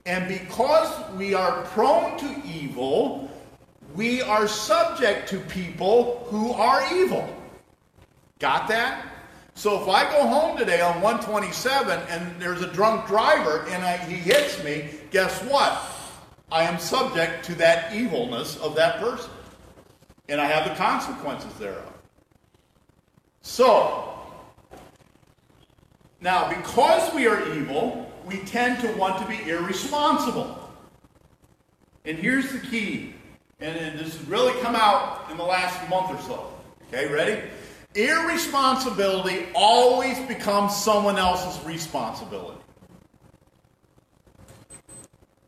And 0.07 0.27
because 0.29 0.89
we 1.17 1.35
are 1.35 1.63
prone 1.65 2.19
to 2.19 2.43
evil, 2.47 3.31
we 3.95 4.23
are 4.23 4.49
subject 4.49 5.29
to 5.31 5.41
people 5.41 6.27
who 6.31 6.53
are 6.53 6.83
evil. 6.95 7.29
Got 8.39 8.69
that? 8.69 9.07
So 9.55 9.83
if 9.83 9.89
I 9.89 10.05
go 10.11 10.27
home 10.27 10.57
today 10.57 10.81
on 10.81 11.03
127 11.03 12.01
and 12.09 12.41
there's 12.41 12.63
a 12.63 12.73
drunk 12.73 13.07
driver 13.07 13.67
and 13.69 13.85
I, 13.85 13.97
he 13.97 14.15
hits 14.15 14.63
me, 14.63 14.89
guess 15.11 15.43
what? 15.43 15.83
I 16.51 16.63
am 16.63 16.79
subject 16.79 17.45
to 17.47 17.55
that 17.57 17.93
evilness 17.93 18.57
of 18.59 18.75
that 18.77 19.01
person. 19.01 19.31
And 20.29 20.41
I 20.41 20.47
have 20.47 20.69
the 20.69 20.75
consequences 20.77 21.53
thereof. 21.55 21.93
So, 23.43 24.18
now 26.21 26.49
because 26.49 27.13
we 27.15 27.27
are 27.27 27.55
evil, 27.55 28.11
we 28.27 28.39
tend 28.39 28.81
to 28.81 28.93
want 28.99 29.21
to 29.21 29.27
be 29.27 29.49
irresponsible. 29.49 30.71
And 32.05 32.19
here's 32.19 32.51
the 32.53 32.59
key, 32.59 33.15
and 33.61 33.99
this 33.99 34.17
has 34.17 34.29
really 34.29 34.59
come 34.61 34.75
out 34.75 35.31
in 35.31 35.37
the 35.37 35.45
last 35.45 35.89
month 35.89 36.11
or 36.11 36.23
so. 36.23 36.53
Okay, 36.89 37.13
ready? 37.13 37.43
Irresponsibility 37.95 39.47
always 39.55 40.19
becomes 40.21 40.77
someone 40.77 41.19
else's 41.19 41.63
responsibility. 41.67 42.61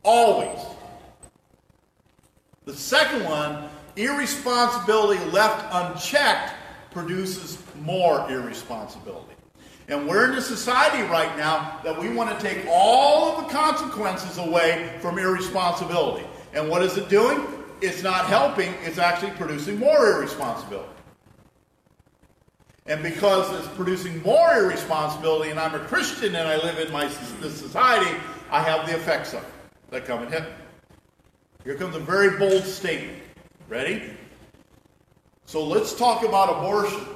Always. 0.03 0.59
The 2.65 2.75
second 2.75 3.25
one, 3.25 3.69
irresponsibility 3.97 5.23
left 5.31 5.67
unchecked 5.73 6.55
produces 6.91 7.59
more 7.83 8.31
irresponsibility. 8.31 9.30
And 9.91 10.07
we're 10.07 10.31
in 10.31 10.39
a 10.39 10.41
society 10.41 11.03
right 11.03 11.37
now 11.37 11.81
that 11.83 11.99
we 11.99 12.11
want 12.11 12.31
to 12.31 12.41
take 12.41 12.65
all 12.69 13.37
of 13.37 13.45
the 13.45 13.53
consequences 13.53 14.39
away 14.39 14.97
from 15.01 15.19
irresponsibility. 15.19 16.25
And 16.55 16.69
what 16.69 16.83
is 16.83 16.97
it 16.97 17.09
doing? 17.09 17.45
It's 17.81 18.03
not 18.03 18.27
helping, 18.27 18.73
it's 18.85 18.99
actually 18.99 19.33
producing 19.33 19.81
more 19.81 20.07
irresponsibility. 20.07 20.93
And 22.87 23.03
because 23.03 23.53
it's 23.59 23.75
producing 23.75 24.23
more 24.23 24.55
irresponsibility, 24.55 25.51
and 25.51 25.59
I'm 25.59 25.75
a 25.75 25.81
Christian 25.81 26.37
and 26.37 26.49
I 26.49 26.57
live 26.57 26.79
in 26.79 26.93
my 26.93 27.07
this 27.41 27.59
society, 27.59 28.17
I 28.51 28.63
have 28.63 28.87
the 28.87 28.95
effects 28.95 29.35
of 29.35 29.43
it 29.43 29.49
that 29.91 30.05
come 30.05 30.23
and 30.23 30.33
hit 30.33 30.43
me. 30.43 30.49
Here 31.65 31.75
comes 31.75 31.97
a 31.97 32.01
very 32.01 32.39
bold 32.39 32.63
statement. 32.63 33.19
Ready? 33.69 34.15
So 35.47 35.65
let's 35.65 35.95
talk 35.95 36.25
about 36.25 36.49
abortion. 36.49 37.07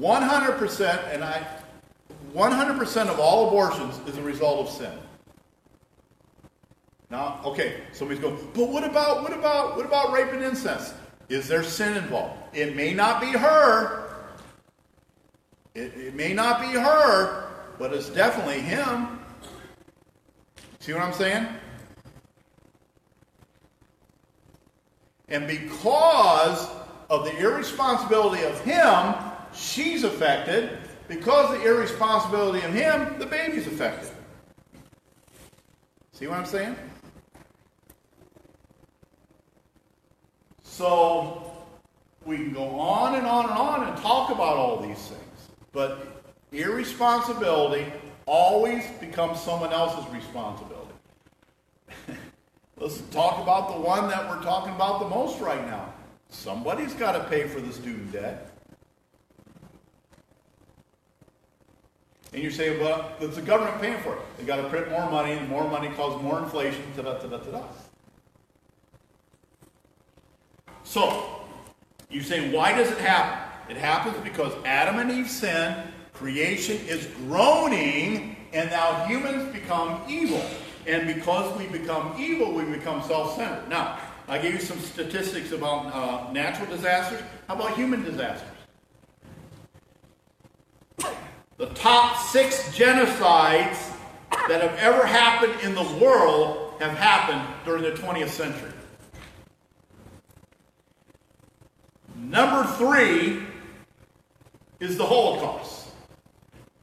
100%, 0.00 1.14
and 1.14 1.24
I, 1.24 1.46
100% 2.34 3.08
of 3.08 3.20
all 3.20 3.48
abortions 3.48 4.00
is 4.08 4.16
a 4.18 4.22
result 4.22 4.66
of 4.66 4.72
sin. 4.72 4.92
Now, 7.10 7.40
okay, 7.44 7.82
somebody's 7.92 8.22
going, 8.22 8.36
but 8.54 8.68
what 8.68 8.82
about, 8.82 9.22
what 9.22 9.32
about, 9.32 9.76
what 9.76 9.86
about 9.86 10.12
rape 10.12 10.32
and 10.32 10.42
incest? 10.42 10.94
Is 11.28 11.46
there 11.48 11.62
sin 11.62 11.96
involved? 11.96 12.38
It 12.52 12.74
may 12.74 12.92
not 12.92 13.20
be 13.20 13.28
her. 13.28 14.10
It, 15.74 15.92
it 15.96 16.14
may 16.14 16.32
not 16.32 16.60
be 16.60 16.78
her, 16.78 17.48
but 17.78 17.92
it's 17.92 18.08
definitely 18.08 18.60
him. 18.60 19.20
See 20.80 20.92
what 20.92 21.02
I'm 21.02 21.12
saying? 21.12 21.46
And 25.28 25.46
because 25.46 26.68
of 27.10 27.24
the 27.24 27.36
irresponsibility 27.38 28.44
of 28.44 28.60
him, 28.60 29.14
she's 29.54 30.04
affected. 30.04 30.78
Because 31.06 31.54
of 31.54 31.60
the 31.60 31.68
irresponsibility 31.68 32.64
of 32.64 32.72
him, 32.72 33.18
the 33.18 33.26
baby's 33.26 33.66
affected. 33.66 34.10
See 36.12 36.26
what 36.26 36.38
I'm 36.38 36.46
saying? 36.46 36.76
So 40.62 41.52
we 42.24 42.36
can 42.36 42.52
go 42.52 42.80
on 42.80 43.16
and 43.16 43.26
on 43.26 43.44
and 43.44 43.54
on 43.54 43.88
and 43.88 43.96
talk 43.98 44.30
about 44.30 44.56
all 44.56 44.80
these 44.80 44.98
things. 45.08 45.48
But 45.72 46.22
irresponsibility 46.52 47.92
always 48.26 48.86
becomes 49.00 49.40
someone 49.40 49.72
else's 49.72 50.10
responsibility. 50.12 50.94
Let's 52.76 53.00
talk 53.10 53.42
about 53.42 53.74
the 53.74 53.80
one 53.80 54.08
that 54.08 54.28
we're 54.28 54.42
talking 54.42 54.74
about 54.74 55.00
the 55.00 55.08
most 55.08 55.40
right 55.40 55.66
now. 55.66 55.92
Somebody's 56.30 56.94
got 56.94 57.12
to 57.12 57.24
pay 57.28 57.46
for 57.46 57.60
the 57.60 57.72
student 57.72 58.10
debt. 58.10 58.53
And 62.34 62.42
you're 62.42 62.50
saying, 62.50 62.80
well, 62.80 63.12
it's 63.20 63.36
the 63.36 63.42
government 63.42 63.80
paying 63.80 64.02
for 64.02 64.14
it. 64.14 64.20
They 64.36 64.44
got 64.44 64.56
to 64.56 64.68
print 64.68 64.90
more 64.90 65.08
money, 65.08 65.32
and 65.32 65.48
more 65.48 65.70
money 65.70 65.88
causes 65.90 66.20
more 66.20 66.40
inflation, 66.40 66.82
ta 66.96 67.02
da 67.02 67.14
ta 67.14 67.28
da 67.28 67.38
ta 67.38 67.50
da. 67.52 67.62
So, 70.82 71.46
you're 72.10 72.24
saying, 72.24 72.50
why 72.50 72.76
does 72.76 72.90
it 72.90 72.98
happen? 72.98 73.38
It 73.70 73.76
happens 73.76 74.16
because 74.24 74.52
Adam 74.64 74.98
and 74.98 75.12
Eve 75.12 75.30
sin, 75.30 75.76
creation 76.12 76.76
is 76.88 77.06
groaning, 77.28 78.36
and 78.52 78.68
now 78.68 79.04
humans 79.06 79.52
become 79.52 80.02
evil. 80.08 80.44
And 80.88 81.06
because 81.06 81.56
we 81.56 81.66
become 81.68 82.16
evil, 82.18 82.52
we 82.52 82.64
become 82.64 83.00
self 83.04 83.36
centered. 83.36 83.68
Now, 83.68 84.00
I 84.26 84.38
gave 84.38 84.54
you 84.54 84.60
some 84.60 84.80
statistics 84.80 85.52
about 85.52 85.86
uh, 85.86 86.32
natural 86.32 86.68
disasters. 86.68 87.22
How 87.46 87.54
about 87.54 87.76
human 87.76 88.02
disasters? 88.02 88.48
The 91.56 91.66
top 91.66 92.18
six 92.18 92.76
genocides 92.76 93.92
that 94.48 94.60
have 94.60 94.76
ever 94.78 95.06
happened 95.06 95.54
in 95.62 95.74
the 95.74 96.04
world 96.04 96.74
have 96.80 96.96
happened 96.96 97.42
during 97.64 97.82
the 97.84 97.92
20th 97.92 98.30
century. 98.30 98.72
Number 102.16 102.64
three 102.72 103.44
is 104.80 104.96
the 104.96 105.06
Holocaust. 105.06 105.90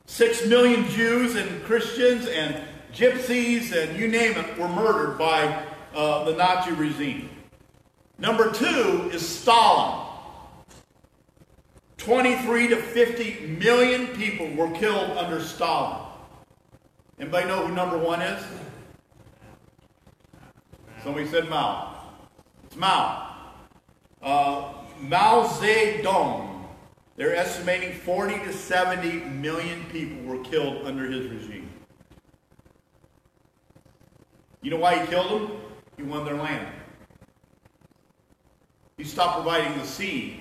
Six 0.05 0.45
million 0.45 0.87
Jews 0.87 1.35
and 1.35 1.63
Christians 1.63 2.27
and 2.27 2.55
gypsies 2.93 3.73
and 3.75 3.99
you 3.99 4.07
name 4.07 4.37
it 4.37 4.57
were 4.57 4.69
murdered 4.69 5.17
by 5.17 5.65
uh, 5.93 6.23
the 6.23 6.35
Nazi 6.35 6.71
regime. 6.71 7.29
Number 8.17 8.51
two 8.51 9.09
is 9.11 9.27
Stalin. 9.27 10.00
23 12.01 12.69
to 12.69 12.77
50 12.77 13.57
million 13.59 14.07
people 14.07 14.49
were 14.55 14.71
killed 14.71 15.15
under 15.17 15.39
Stalin. 15.39 16.01
Anybody 17.19 17.47
know 17.47 17.67
who 17.67 17.75
number 17.75 17.95
one 17.95 18.23
is? 18.23 18.43
Somebody 21.03 21.27
said 21.27 21.47
Mao. 21.47 22.11
It's 22.65 22.75
Mao. 22.75 23.53
Uh, 24.19 24.73
Mao 24.99 25.45
Zedong. 25.45 26.65
They're 27.17 27.35
estimating 27.35 27.93
40 27.93 28.45
to 28.45 28.53
70 28.53 29.19
million 29.29 29.85
people 29.91 30.23
were 30.23 30.43
killed 30.43 30.87
under 30.87 31.05
his 31.05 31.27
regime. 31.27 31.69
You 34.63 34.71
know 34.71 34.77
why 34.77 34.97
he 34.97 35.05
killed 35.05 35.29
them? 35.29 35.57
He 35.97 36.03
won 36.03 36.25
their 36.25 36.33
land. 36.33 36.67
He 38.97 39.03
stopped 39.03 39.43
providing 39.43 39.77
the 39.77 39.85
seed 39.85 40.40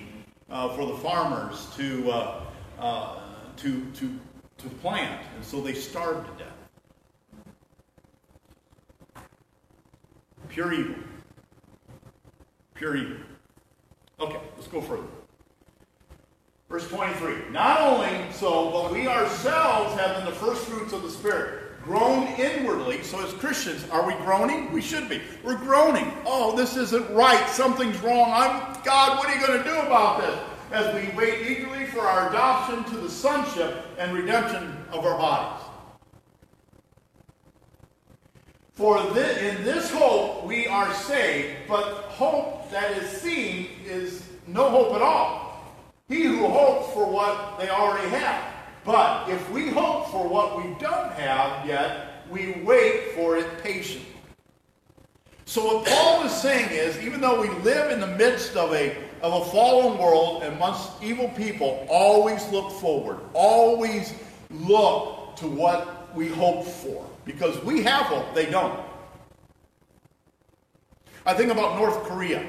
for 0.51 0.85
the 0.85 0.97
farmers 0.97 1.67
to, 1.77 2.11
uh, 2.11 2.43
uh, 2.77 3.19
to, 3.57 3.85
to, 3.91 4.19
to 4.57 4.69
plant, 4.81 5.25
and 5.35 5.45
so 5.45 5.61
they 5.61 5.73
starved 5.73 6.27
to 6.27 6.43
death. 6.43 6.53
Pure 10.49 10.73
evil. 10.73 10.95
Pure 12.73 12.97
evil. 12.97 13.17
Okay, 14.19 14.39
let's 14.57 14.67
go 14.67 14.81
further. 14.81 15.07
Verse 16.69 16.87
23. 16.89 17.49
Not 17.51 17.79
only 17.79 18.31
so, 18.31 18.69
but 18.71 18.91
we 18.91 19.07
ourselves 19.07 19.99
have 19.99 20.17
been 20.17 20.25
the 20.25 20.37
first 20.37 20.65
fruits 20.65 20.91
of 20.93 21.03
the 21.03 21.09
Spirit 21.09 21.60
groan 21.83 22.27
inwardly. 22.39 23.01
So, 23.03 23.23
as 23.25 23.33
Christians, 23.33 23.85
are 23.89 24.05
we 24.05 24.13
groaning? 24.25 24.71
We 24.71 24.81
should 24.81 25.09
be. 25.09 25.21
We're 25.43 25.57
groaning. 25.57 26.11
Oh, 26.25 26.55
this 26.55 26.77
isn't 26.77 27.09
right. 27.11 27.47
Something's 27.49 27.97
wrong. 27.99 28.31
I'm 28.31 28.81
God. 28.83 29.17
What 29.17 29.29
are 29.29 29.35
you 29.35 29.45
going 29.45 29.59
to 29.59 29.63
do 29.63 29.75
about 29.75 30.21
this? 30.21 30.39
As 30.71 30.93
we 30.95 31.15
wait 31.17 31.47
eagerly 31.47 31.85
for 31.85 32.01
our 32.01 32.29
adoption 32.29 32.83
to 32.85 32.97
the 33.01 33.09
sonship 33.09 33.85
and 33.97 34.13
redemption 34.13 34.77
of 34.91 35.05
our 35.05 35.17
bodies. 35.17 35.65
For 38.73 39.03
this, 39.13 39.37
in 39.37 39.63
this 39.63 39.91
hope 39.91 40.45
we 40.45 40.65
are 40.67 40.91
saved, 40.93 41.67
but 41.67 41.83
hope 42.05 42.71
that 42.71 42.97
is 42.97 43.09
seen 43.09 43.67
is 43.85 44.23
no 44.47 44.69
hope 44.69 44.95
at 44.95 45.01
all. 45.01 45.63
He 46.07 46.23
who 46.23 46.47
hopes 46.47 46.93
for 46.93 47.05
what 47.05 47.59
they 47.59 47.69
already 47.69 48.09
have. 48.09 48.50
But 48.83 49.29
if 49.29 49.49
we 49.51 49.69
hope 49.69 50.09
for 50.09 50.27
what 50.27 50.57
we 50.57 50.73
don't 50.79 51.11
have 51.13 51.67
yet, 51.67 52.25
we 52.29 52.61
wait 52.63 53.11
for 53.13 53.37
it 53.37 53.61
patiently. 53.61 54.07
So 55.45 55.65
what 55.65 55.85
Paul 55.85 56.23
is 56.23 56.31
saying 56.31 56.69
is, 56.71 56.97
even 57.01 57.19
though 57.21 57.41
we 57.41 57.49
live 57.59 57.91
in 57.91 57.99
the 57.99 58.07
midst 58.07 58.55
of 58.55 58.73
a, 58.73 58.95
of 59.21 59.41
a 59.41 59.45
fallen 59.51 59.97
world 59.97 60.43
and 60.43 60.55
amongst 60.55 60.91
evil 61.03 61.27
people, 61.29 61.85
always 61.89 62.47
look 62.49 62.71
forward. 62.71 63.19
Always 63.33 64.13
look 64.49 65.35
to 65.35 65.47
what 65.47 66.15
we 66.15 66.29
hope 66.29 66.65
for. 66.65 67.05
Because 67.25 67.61
we 67.63 67.83
have 67.83 68.05
hope, 68.05 68.33
they 68.33 68.49
don't. 68.49 68.79
I 71.25 71.33
think 71.33 71.51
about 71.51 71.77
North 71.77 72.01
Korea. 72.03 72.43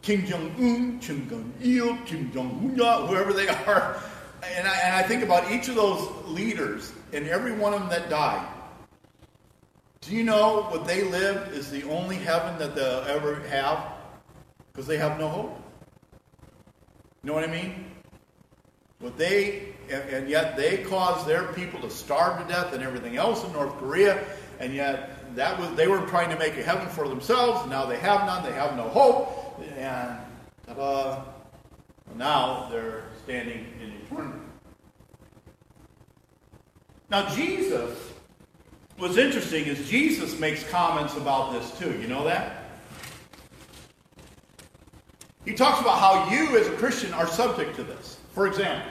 Kim 0.00 0.24
Jong 0.26 0.54
Un, 0.58 0.98
Kim 1.00 1.28
Jong 1.28 1.52
Il, 1.60 1.96
Kim 2.06 2.32
Jong 2.32 2.80
Un, 2.80 3.06
whoever 3.06 3.32
they 3.32 3.48
are 3.48 4.00
and 4.42 4.66
I, 4.66 4.76
and 4.78 4.94
I 4.94 5.02
think 5.02 5.22
about 5.22 5.50
each 5.50 5.68
of 5.68 5.74
those 5.74 6.08
leaders 6.26 6.92
and 7.12 7.26
every 7.26 7.52
one 7.52 7.72
of 7.72 7.80
them 7.80 7.88
that 7.90 8.08
died. 8.08 8.46
Do 10.00 10.14
you 10.14 10.24
know 10.24 10.62
what 10.64 10.86
they 10.86 11.04
live 11.04 11.52
is 11.52 11.70
the 11.70 11.82
only 11.84 12.16
heaven 12.16 12.58
that 12.58 12.74
they'll 12.74 13.04
ever 13.08 13.40
have? 13.48 13.92
Because 14.72 14.86
they 14.86 14.96
have 14.96 15.18
no 15.18 15.28
hope. 15.28 15.62
You 17.22 17.28
know 17.28 17.34
what 17.34 17.44
I 17.44 17.48
mean? 17.48 17.84
What 19.00 19.18
they 19.18 19.74
and, 19.90 20.08
and 20.10 20.28
yet 20.28 20.56
they 20.56 20.78
caused 20.78 21.26
their 21.26 21.44
people 21.52 21.80
to 21.80 21.90
starve 21.90 22.40
to 22.42 22.52
death 22.52 22.72
and 22.72 22.82
everything 22.82 23.16
else 23.16 23.44
in 23.44 23.52
North 23.52 23.76
Korea, 23.78 24.24
and 24.60 24.74
yet 24.74 25.34
that 25.34 25.58
was 25.58 25.74
they 25.74 25.88
were 25.88 26.00
trying 26.06 26.30
to 26.30 26.38
make 26.38 26.56
a 26.56 26.62
heaven 26.62 26.88
for 26.88 27.08
themselves. 27.08 27.68
Now 27.68 27.86
they 27.86 27.98
have 27.98 28.26
none. 28.26 28.44
They 28.44 28.52
have 28.52 28.76
no 28.76 28.88
hope, 28.88 29.60
and 29.76 30.18
now 32.16 32.68
they're 32.70 33.04
standing 33.28 33.66
in 33.82 33.92
eternity. 34.06 34.38
Now, 37.10 37.28
Jesus, 37.28 38.10
what's 38.96 39.18
interesting 39.18 39.66
is 39.66 39.86
Jesus 39.86 40.40
makes 40.40 40.66
comments 40.70 41.14
about 41.14 41.52
this 41.52 41.78
too. 41.78 41.92
You 42.00 42.06
know 42.06 42.24
that? 42.24 42.70
He 45.44 45.52
talks 45.52 45.78
about 45.82 45.98
how 45.98 46.30
you 46.30 46.56
as 46.56 46.68
a 46.68 46.72
Christian 46.76 47.12
are 47.12 47.26
subject 47.26 47.76
to 47.76 47.82
this. 47.82 48.16
For 48.32 48.46
example, 48.46 48.90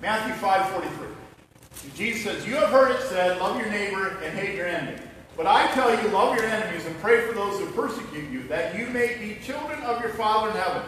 Matthew 0.00 0.34
5:43. 0.34 1.94
Jesus 1.96 2.24
says, 2.24 2.46
You 2.46 2.56
have 2.56 2.68
heard 2.68 2.90
it 2.90 3.00
said, 3.04 3.40
love 3.40 3.58
your 3.58 3.70
neighbor 3.70 4.18
and 4.22 4.38
hate 4.38 4.54
your 4.54 4.66
enemy. 4.66 4.98
But 5.34 5.46
I 5.46 5.66
tell 5.72 5.90
you, 5.90 6.08
love 6.10 6.36
your 6.36 6.44
enemies 6.44 6.84
and 6.84 6.94
pray 6.98 7.26
for 7.26 7.32
those 7.32 7.58
who 7.58 7.70
persecute 7.70 8.28
you, 8.30 8.42
that 8.48 8.78
you 8.78 8.88
may 8.88 9.16
be 9.16 9.42
children 9.42 9.82
of 9.84 10.02
your 10.02 10.10
Father 10.10 10.50
in 10.50 10.56
heaven. 10.56 10.82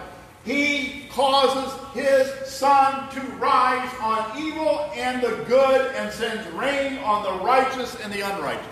He 0.45 1.07
causes 1.11 1.73
his 1.93 2.29
sun 2.49 3.11
to 3.11 3.21
rise 3.37 3.91
on 4.01 4.39
evil 4.39 4.91
and 4.95 5.23
the 5.23 5.45
good 5.47 5.95
and 5.95 6.13
sends 6.13 6.47
rain 6.53 6.99
on 6.99 7.23
the 7.23 7.45
righteous 7.45 7.97
and 8.01 8.13
the 8.13 8.21
unrighteous. 8.21 8.67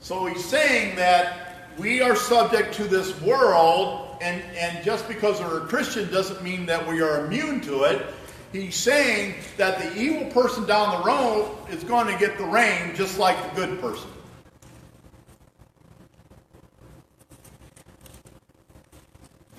So 0.00 0.26
he's 0.26 0.44
saying 0.44 0.96
that 0.96 1.68
we 1.78 2.00
are 2.00 2.16
subject 2.16 2.74
to 2.74 2.84
this 2.84 3.18
world, 3.20 4.16
and, 4.20 4.42
and 4.56 4.84
just 4.84 5.06
because 5.06 5.40
we're 5.40 5.64
a 5.64 5.66
Christian 5.66 6.10
doesn't 6.10 6.42
mean 6.42 6.66
that 6.66 6.86
we 6.86 7.00
are 7.00 7.24
immune 7.26 7.60
to 7.62 7.84
it. 7.84 8.06
He's 8.52 8.74
saying 8.74 9.34
that 9.56 9.78
the 9.78 10.00
evil 10.00 10.30
person 10.30 10.66
down 10.66 10.98
the 10.98 11.06
road 11.06 11.56
is 11.70 11.84
going 11.84 12.06
to 12.12 12.18
get 12.18 12.36
the 12.36 12.44
rain 12.44 12.94
just 12.96 13.18
like 13.18 13.36
the 13.54 13.66
good 13.66 13.80
person. 13.80 14.10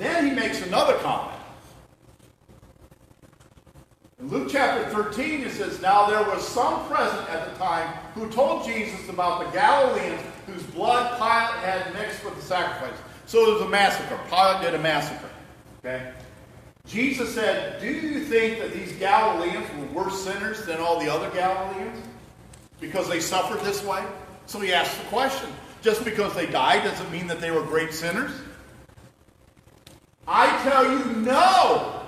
Then 0.01 0.25
he 0.25 0.31
makes 0.31 0.59
another 0.63 0.95
comment. 0.95 1.37
In 4.19 4.29
Luke 4.29 4.49
chapter 4.51 4.89
13, 4.89 5.41
it 5.41 5.51
says, 5.51 5.79
Now 5.79 6.09
there 6.09 6.23
was 6.23 6.47
some 6.47 6.87
present 6.87 7.29
at 7.29 7.53
the 7.53 7.59
time 7.59 7.87
who 8.15 8.27
told 8.31 8.65
Jesus 8.65 9.09
about 9.09 9.45
the 9.45 9.51
Galileans 9.51 10.19
whose 10.47 10.63
blood 10.63 11.19
Pilate 11.19 11.63
had 11.63 11.93
mixed 11.93 12.25
with 12.25 12.35
the 12.35 12.41
sacrifice. 12.41 12.97
So 13.27 13.45
there 13.45 13.53
was 13.53 13.61
a 13.61 13.69
massacre. 13.69 14.19
Pilate 14.27 14.63
did 14.63 14.73
a 14.73 14.79
massacre. 14.79 15.29
Okay? 15.85 16.11
Jesus 16.87 17.31
said, 17.35 17.79
Do 17.79 17.85
you 17.85 18.25
think 18.25 18.57
that 18.57 18.73
these 18.73 18.93
Galileans 18.93 19.67
were 19.77 20.01
worse 20.01 20.23
sinners 20.23 20.65
than 20.65 20.79
all 20.79 20.99
the 20.99 21.13
other 21.13 21.29
Galileans? 21.29 22.03
Because 22.79 23.07
they 23.07 23.19
suffered 23.19 23.59
this 23.59 23.83
way? 23.83 24.03
So 24.47 24.59
he 24.61 24.73
asked 24.73 24.97
the 24.97 25.05
question. 25.09 25.51
Just 25.83 26.03
because 26.03 26.33
they 26.33 26.47
died 26.47 26.83
doesn't 26.85 27.11
mean 27.11 27.27
that 27.27 27.39
they 27.39 27.51
were 27.51 27.61
great 27.61 27.93
sinners? 27.93 28.31
I 30.27 30.61
tell 30.63 30.89
you, 30.89 31.21
no. 31.21 32.01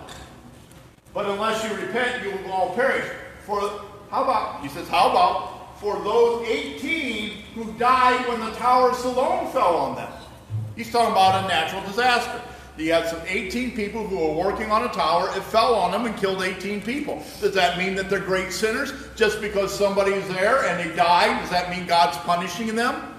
But 1.14 1.26
unless 1.28 1.64
you 1.64 1.76
repent, 1.76 2.24
you 2.24 2.32
will 2.32 2.52
all 2.52 2.76
perish. 2.76 3.06
For 3.46 3.60
how 4.10 4.24
about, 4.24 4.62
he 4.62 4.70
says, 4.70 4.88
how 4.88 5.10
about 5.12 5.80
for 5.80 6.02
those 6.04 6.48
18 6.48 7.30
who 7.56 7.72
died 7.74 8.28
when 8.28 8.40
the 8.40 8.52
Tower 8.52 8.92
of 8.92 8.96
Siloam 8.98 9.52
fell 9.52 9.76
on 9.76 9.96
them? 9.96 10.12
He's 10.76 10.92
talking 10.92 11.12
about 11.12 11.44
a 11.44 11.48
natural 11.48 11.82
disaster. 11.84 12.42
You 12.78 12.92
had 12.92 13.08
some 13.08 13.22
18 13.28 13.76
people 13.76 14.08
who 14.08 14.18
were 14.18 14.34
working 14.34 14.72
on 14.72 14.84
a 14.84 14.90
tower. 14.90 15.30
It 15.36 15.44
fell 15.44 15.76
on 15.76 15.92
them 15.92 16.06
and 16.08 16.18
killed 16.18 16.42
18 16.42 16.82
people. 16.82 17.22
Does 17.40 17.54
that 17.54 17.78
mean 17.78 17.94
that 17.96 18.10
they're 18.10 18.20
great 18.20 18.52
sinners 18.52 18.92
just 19.16 19.42
because 19.42 19.72
somebody's 19.72 20.28
there 20.30 20.66
and 20.66 20.80
they 20.80 20.96
died? 20.96 21.40
Does 21.42 21.52
that 21.52 21.70
mean 21.70 21.86
God's 21.86 22.18
punishing 22.18 22.76
them? 22.76 23.14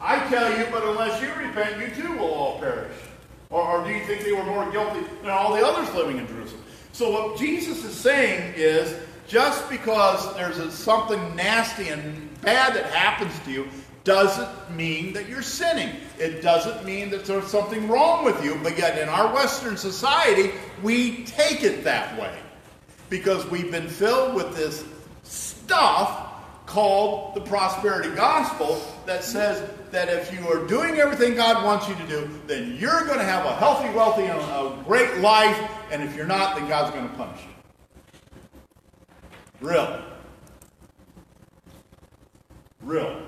I 0.00 0.26
tell 0.30 0.58
you, 0.58 0.66
but 0.70 0.84
unless 0.84 1.20
you 1.20 1.28
repent, 1.34 1.78
you 1.78 2.02
too 2.02 2.16
will 2.16 2.32
all 2.32 2.58
perish. 2.58 2.96
Or, 3.54 3.62
or 3.62 3.84
do 3.84 3.90
you 3.90 4.04
think 4.04 4.24
they 4.24 4.32
were 4.32 4.42
more 4.42 4.68
guilty 4.72 5.06
than 5.22 5.30
all 5.30 5.54
the 5.54 5.64
others 5.64 5.94
living 5.94 6.18
in 6.18 6.26
Jerusalem? 6.26 6.60
So 6.90 7.10
what 7.12 7.38
Jesus 7.38 7.84
is 7.84 7.94
saying 7.94 8.54
is 8.56 8.96
just 9.28 9.70
because 9.70 10.34
there's 10.34 10.58
a, 10.58 10.72
something 10.72 11.36
nasty 11.36 11.88
and 11.88 12.28
bad 12.42 12.74
that 12.74 12.86
happens 12.86 13.32
to 13.44 13.52
you 13.52 13.68
doesn't 14.02 14.76
mean 14.76 15.12
that 15.12 15.28
you're 15.28 15.40
sinning. 15.40 15.94
It 16.18 16.42
doesn't 16.42 16.84
mean 16.84 17.10
that 17.10 17.26
there's 17.26 17.46
something 17.46 17.88
wrong 17.88 18.24
with 18.24 18.44
you, 18.44 18.58
but 18.60 18.76
yet 18.76 18.98
in 18.98 19.08
our 19.08 19.32
Western 19.32 19.76
society, 19.76 20.50
we 20.82 21.24
take 21.24 21.62
it 21.62 21.84
that 21.84 22.20
way. 22.20 22.36
Because 23.08 23.46
we've 23.46 23.70
been 23.70 23.88
filled 23.88 24.34
with 24.34 24.56
this 24.56 24.84
stuff 25.22 26.23
called 26.74 27.36
the 27.36 27.40
prosperity 27.40 28.12
gospel 28.16 28.82
that 29.06 29.22
says 29.22 29.70
that 29.92 30.08
if 30.08 30.32
you 30.32 30.48
are 30.48 30.66
doing 30.66 30.96
everything 30.96 31.36
God 31.36 31.64
wants 31.64 31.88
you 31.88 31.94
to 31.94 32.06
do, 32.08 32.28
then 32.48 32.74
you're 32.74 33.04
going 33.04 33.18
to 33.18 33.24
have 33.24 33.46
a 33.46 33.54
healthy, 33.54 33.88
wealthy, 33.94 34.24
and 34.24 34.40
a 34.40 34.82
great 34.82 35.18
life, 35.18 35.56
and 35.92 36.02
if 36.02 36.16
you're 36.16 36.26
not, 36.26 36.56
then 36.56 36.68
God's 36.68 36.92
going 36.92 37.08
to 37.08 37.14
punish 37.14 37.42
you. 37.42 37.50
Really. 39.60 40.02
Really. 42.82 43.22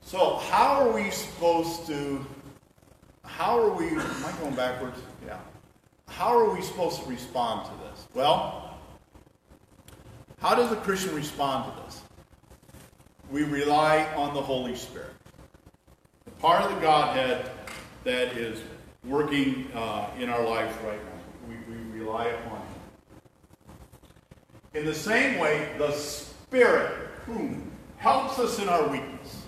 So, 0.00 0.38
how 0.50 0.80
are 0.80 0.90
we 0.90 1.12
supposed 1.12 1.86
to, 1.86 2.26
how 3.24 3.56
are 3.56 3.70
we, 3.70 3.90
am 3.90 4.24
I 4.24 4.32
going 4.40 4.56
backwards? 4.56 4.98
Yeah. 5.24 5.38
How 6.08 6.36
are 6.36 6.52
we 6.52 6.60
supposed 6.60 7.04
to 7.04 7.08
respond 7.08 7.66
to 7.66 7.72
this? 7.84 8.08
Well, 8.12 8.65
how 10.46 10.54
does 10.54 10.70
a 10.70 10.76
Christian 10.76 11.12
respond 11.12 11.74
to 11.74 11.82
this? 11.82 12.02
We 13.32 13.42
rely 13.42 14.06
on 14.14 14.32
the 14.32 14.40
Holy 14.40 14.76
Spirit. 14.76 15.10
The 16.24 16.30
part 16.30 16.62
of 16.62 16.72
the 16.72 16.80
Godhead 16.80 17.50
that 18.04 18.36
is 18.36 18.62
working 19.02 19.68
uh, 19.74 20.08
in 20.20 20.28
our 20.28 20.44
lives 20.44 20.72
right 20.84 21.00
now. 21.04 21.48
We, 21.48 21.56
we 21.74 22.00
rely 22.00 22.26
upon 22.26 22.58
Him. 22.58 23.74
In 24.74 24.84
the 24.86 24.94
same 24.94 25.40
way, 25.40 25.68
the 25.78 25.90
Spirit, 25.90 26.92
whom 27.26 27.68
helps 27.96 28.38
us 28.38 28.60
in 28.60 28.68
our 28.68 28.86
weakness. 28.86 29.42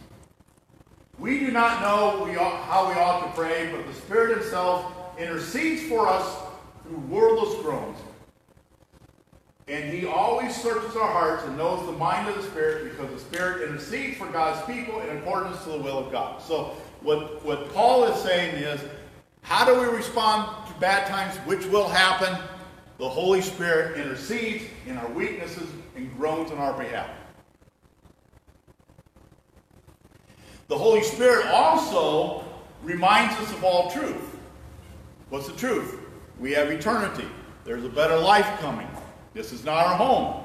We 1.17 1.39
do 1.39 1.53
not 1.53 1.81
know 1.81 2.25
we 2.25 2.37
ought, 2.37 2.65
how 2.65 2.89
we 2.89 2.95
ought 2.95 3.25
to 3.25 3.41
pray, 3.41 3.71
but 3.71 3.87
the 3.87 3.95
Spirit 3.95 4.37
Himself 4.37 4.93
intercedes 5.17 5.89
for 5.89 6.09
us 6.09 6.39
through 6.83 6.99
wordless 7.03 7.55
groans. 7.63 7.99
And 9.69 9.93
He 9.93 10.07
always 10.07 10.55
searches 10.57 10.97
our 10.97 11.11
hearts 11.11 11.45
and 11.45 11.57
knows 11.57 11.85
the 11.87 11.93
mind 11.93 12.29
of 12.29 12.37
the 12.37 12.43
Spirit 12.43 12.85
because 12.91 13.13
the 13.13 13.21
Spirit 13.21 13.69
intercedes 13.69 14.17
for 14.17 14.27
God's 14.27 14.65
people 14.67 15.01
in 15.01 15.17
accordance 15.19 15.63
to 15.65 15.71
the 15.71 15.79
will 15.79 15.99
of 15.99 16.11
God. 16.11 16.41
So, 16.41 16.75
what, 17.03 17.45
what 17.45 17.73
Paul 17.73 18.05
is 18.05 18.21
saying 18.23 18.57
is 18.57 18.81
how 19.43 19.65
do 19.65 19.79
we 19.79 19.87
respond 19.87 20.67
to 20.69 20.81
bad 20.81 21.07
times, 21.07 21.37
which 21.47 21.65
will 21.67 21.89
happen? 21.89 22.39
The 22.99 23.09
Holy 23.09 23.41
Spirit 23.41 23.99
intercedes 23.99 24.65
in 24.87 24.97
our 24.99 25.09
weaknesses 25.11 25.69
and 25.97 26.15
groans 26.17 26.51
on 26.51 26.59
our 26.59 26.73
behalf. 26.73 27.09
The 30.67 30.77
Holy 30.77 31.03
Spirit 31.03 31.47
also 31.47 32.45
reminds 32.83 33.35
us 33.41 33.51
of 33.53 33.65
all 33.65 33.91
truth. 33.91 34.37
What's 35.31 35.47
the 35.47 35.57
truth? 35.57 35.99
We 36.39 36.53
have 36.53 36.71
eternity. 36.71 37.27
There's 37.65 37.85
a 37.85 37.89
better 37.89 38.19
life 38.19 38.47
coming. 38.61 38.89
This 39.39 39.53
is 39.53 39.65
not 39.65 39.87
our 39.87 39.95
home. 39.95 40.43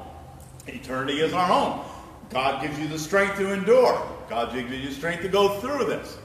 Eternity 0.68 1.20
is 1.22 1.34
our 1.34 1.48
home. 1.48 1.84
God 2.30 2.62
gives 2.62 2.78
you 2.78 2.88
the 2.88 3.00
strength 3.00 3.38
to 3.38 3.52
endure. 3.52 4.00
God 4.30 4.54
gives 4.54 4.72
you 4.72 4.88
the 4.88 4.94
strength 4.94 5.24
to 5.24 5.30
go 5.30 5.60
through 5.60 5.86
this. 5.86 6.20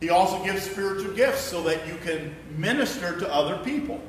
He 0.00 0.10
also 0.10 0.44
gives 0.44 0.64
spiritual 0.64 1.14
gifts 1.14 1.40
so 1.40 1.62
that 1.62 1.86
you 1.86 1.94
can 2.04 2.34
minister 2.58 3.18
to 3.18 3.34
other 3.34 3.56
people. 3.64 4.02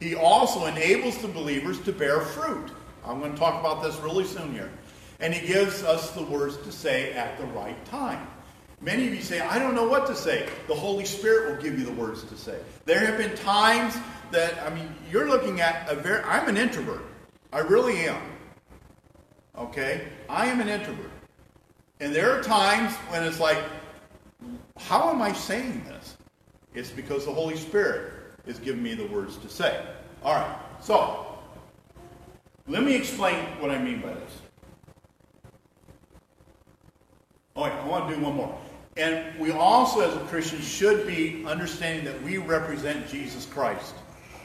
He 0.00 0.14
also 0.14 0.66
enables 0.66 1.16
the 1.16 1.28
believers 1.28 1.80
to 1.84 1.92
bear 1.92 2.20
fruit. 2.20 2.70
I'm 3.06 3.20
going 3.20 3.32
to 3.32 3.38
talk 3.38 3.58
about 3.58 3.82
this 3.82 3.96
really 4.00 4.26
soon 4.26 4.52
here. 4.52 4.70
And 5.18 5.32
he 5.32 5.46
gives 5.46 5.82
us 5.82 6.10
the 6.10 6.24
words 6.24 6.58
to 6.58 6.70
say 6.70 7.14
at 7.14 7.38
the 7.38 7.46
right 7.46 7.82
time. 7.86 8.28
Many 8.82 9.08
of 9.08 9.14
you 9.14 9.22
say, 9.22 9.40
I 9.40 9.58
don't 9.58 9.74
know 9.74 9.88
what 9.88 10.06
to 10.08 10.14
say. 10.14 10.46
The 10.68 10.74
Holy 10.74 11.06
Spirit 11.06 11.56
will 11.56 11.62
give 11.62 11.78
you 11.78 11.86
the 11.86 11.92
words 11.92 12.22
to 12.24 12.36
say. 12.36 12.58
There 12.84 12.98
have 12.98 13.16
been 13.16 13.34
times 13.38 13.96
that, 14.30 14.62
I 14.62 14.74
mean, 14.74 14.94
you're 15.10 15.26
looking 15.26 15.62
at 15.62 15.88
a 15.88 15.94
very, 15.94 16.22
I'm 16.24 16.50
an 16.50 16.58
introvert. 16.58 17.00
I 17.54 17.60
really 17.60 18.00
am. 18.08 18.20
Okay? 19.56 20.08
I 20.28 20.46
am 20.46 20.60
an 20.60 20.68
introvert. 20.68 21.12
And 22.00 22.12
there 22.12 22.32
are 22.32 22.42
times 22.42 22.92
when 23.10 23.22
it's 23.22 23.38
like, 23.38 23.58
how 24.76 25.08
am 25.08 25.22
I 25.22 25.32
saying 25.32 25.84
this? 25.84 26.16
It's 26.74 26.90
because 26.90 27.24
the 27.24 27.32
Holy 27.32 27.56
Spirit 27.56 28.12
is 28.44 28.58
giving 28.58 28.82
me 28.82 28.94
the 28.94 29.06
words 29.06 29.36
to 29.36 29.48
say. 29.48 29.86
All 30.24 30.34
right, 30.34 30.58
so 30.80 31.38
let 32.66 32.82
me 32.82 32.96
explain 32.96 33.36
what 33.60 33.70
I 33.70 33.78
mean 33.78 34.00
by 34.00 34.14
this. 34.14 34.32
Oh, 37.54 37.62
I 37.62 37.86
want 37.86 38.08
to 38.08 38.16
do 38.16 38.20
one 38.20 38.34
more. 38.34 38.58
And 38.96 39.38
we 39.38 39.52
also, 39.52 40.00
as 40.00 40.16
a 40.16 40.24
Christian, 40.26 40.60
should 40.60 41.06
be 41.06 41.44
understanding 41.46 42.04
that 42.04 42.20
we 42.22 42.38
represent 42.38 43.08
Jesus 43.08 43.46
Christ. 43.46 43.94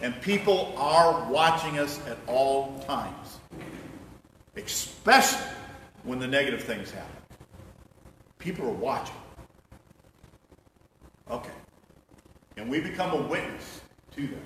And 0.01 0.19
people 0.21 0.73
are 0.77 1.29
watching 1.29 1.77
us 1.77 1.99
at 2.07 2.17
all 2.27 2.79
times, 2.87 3.39
especially 4.55 5.45
when 6.03 6.19
the 6.19 6.27
negative 6.27 6.63
things 6.63 6.91
happen. 6.91 7.15
People 8.37 8.67
are 8.67 8.73
watching. 8.73 9.15
Okay. 11.29 11.51
And 12.55 12.69
we 12.69 12.79
become 12.79 13.11
a 13.11 13.21
witness 13.27 13.81
to 14.15 14.21
them. 14.21 14.41